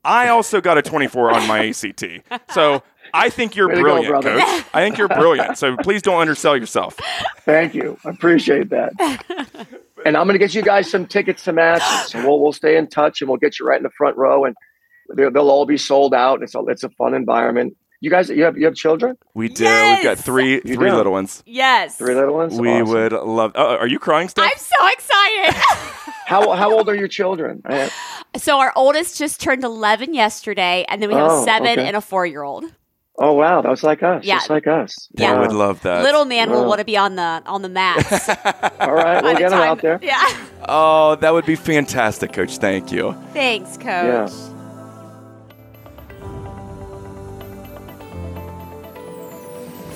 [0.05, 2.03] I also got a 24 on my ACT.
[2.53, 2.83] So
[3.13, 4.65] I think you're Way to go, brilliant, coach.
[4.73, 5.57] I think you're brilliant.
[5.57, 6.97] So please don't undersell yourself.
[7.41, 7.97] Thank you.
[8.05, 8.93] I appreciate that.
[10.05, 12.13] and I'm going to get you guys some tickets to matches.
[12.13, 14.45] And we'll, we'll stay in touch and we'll get you right in the front row.
[14.45, 14.55] And
[15.15, 16.43] they'll, they'll all be sold out.
[16.43, 17.75] It's a, it's a fun environment.
[18.01, 19.17] You guys, you have, you have children?
[19.33, 19.63] We do.
[19.63, 20.95] We've got three You three do.
[20.95, 21.41] little ones.
[21.45, 21.97] Yes.
[21.97, 22.59] Three little ones?
[22.59, 22.89] We Awesome.
[22.93, 23.53] would love.
[23.55, 24.45] Oh, are you crying, Steph?
[24.45, 25.55] I'm so excited.
[26.25, 27.61] How, how old are your children?
[28.35, 31.85] So our oldest just turned 11 yesterday, and then we have a Oh, seven okay.
[31.87, 32.65] and a four year old.
[33.19, 33.61] Oh, wow.
[33.61, 34.25] That was like us.
[34.25, 34.37] Yeah.
[34.37, 35.07] Just like us.
[35.13, 36.01] Yeah, I would love that.
[36.03, 38.27] Little man will want to be on the on the mats.
[38.79, 39.23] All right.
[39.23, 39.99] We'll get him out there.
[40.01, 40.19] Yeah.
[40.67, 42.57] Oh, that would be fantastic, Coach.
[42.57, 43.13] Thank you.
[43.31, 43.85] Thanks, coach.
[44.31, 44.54] Yeah.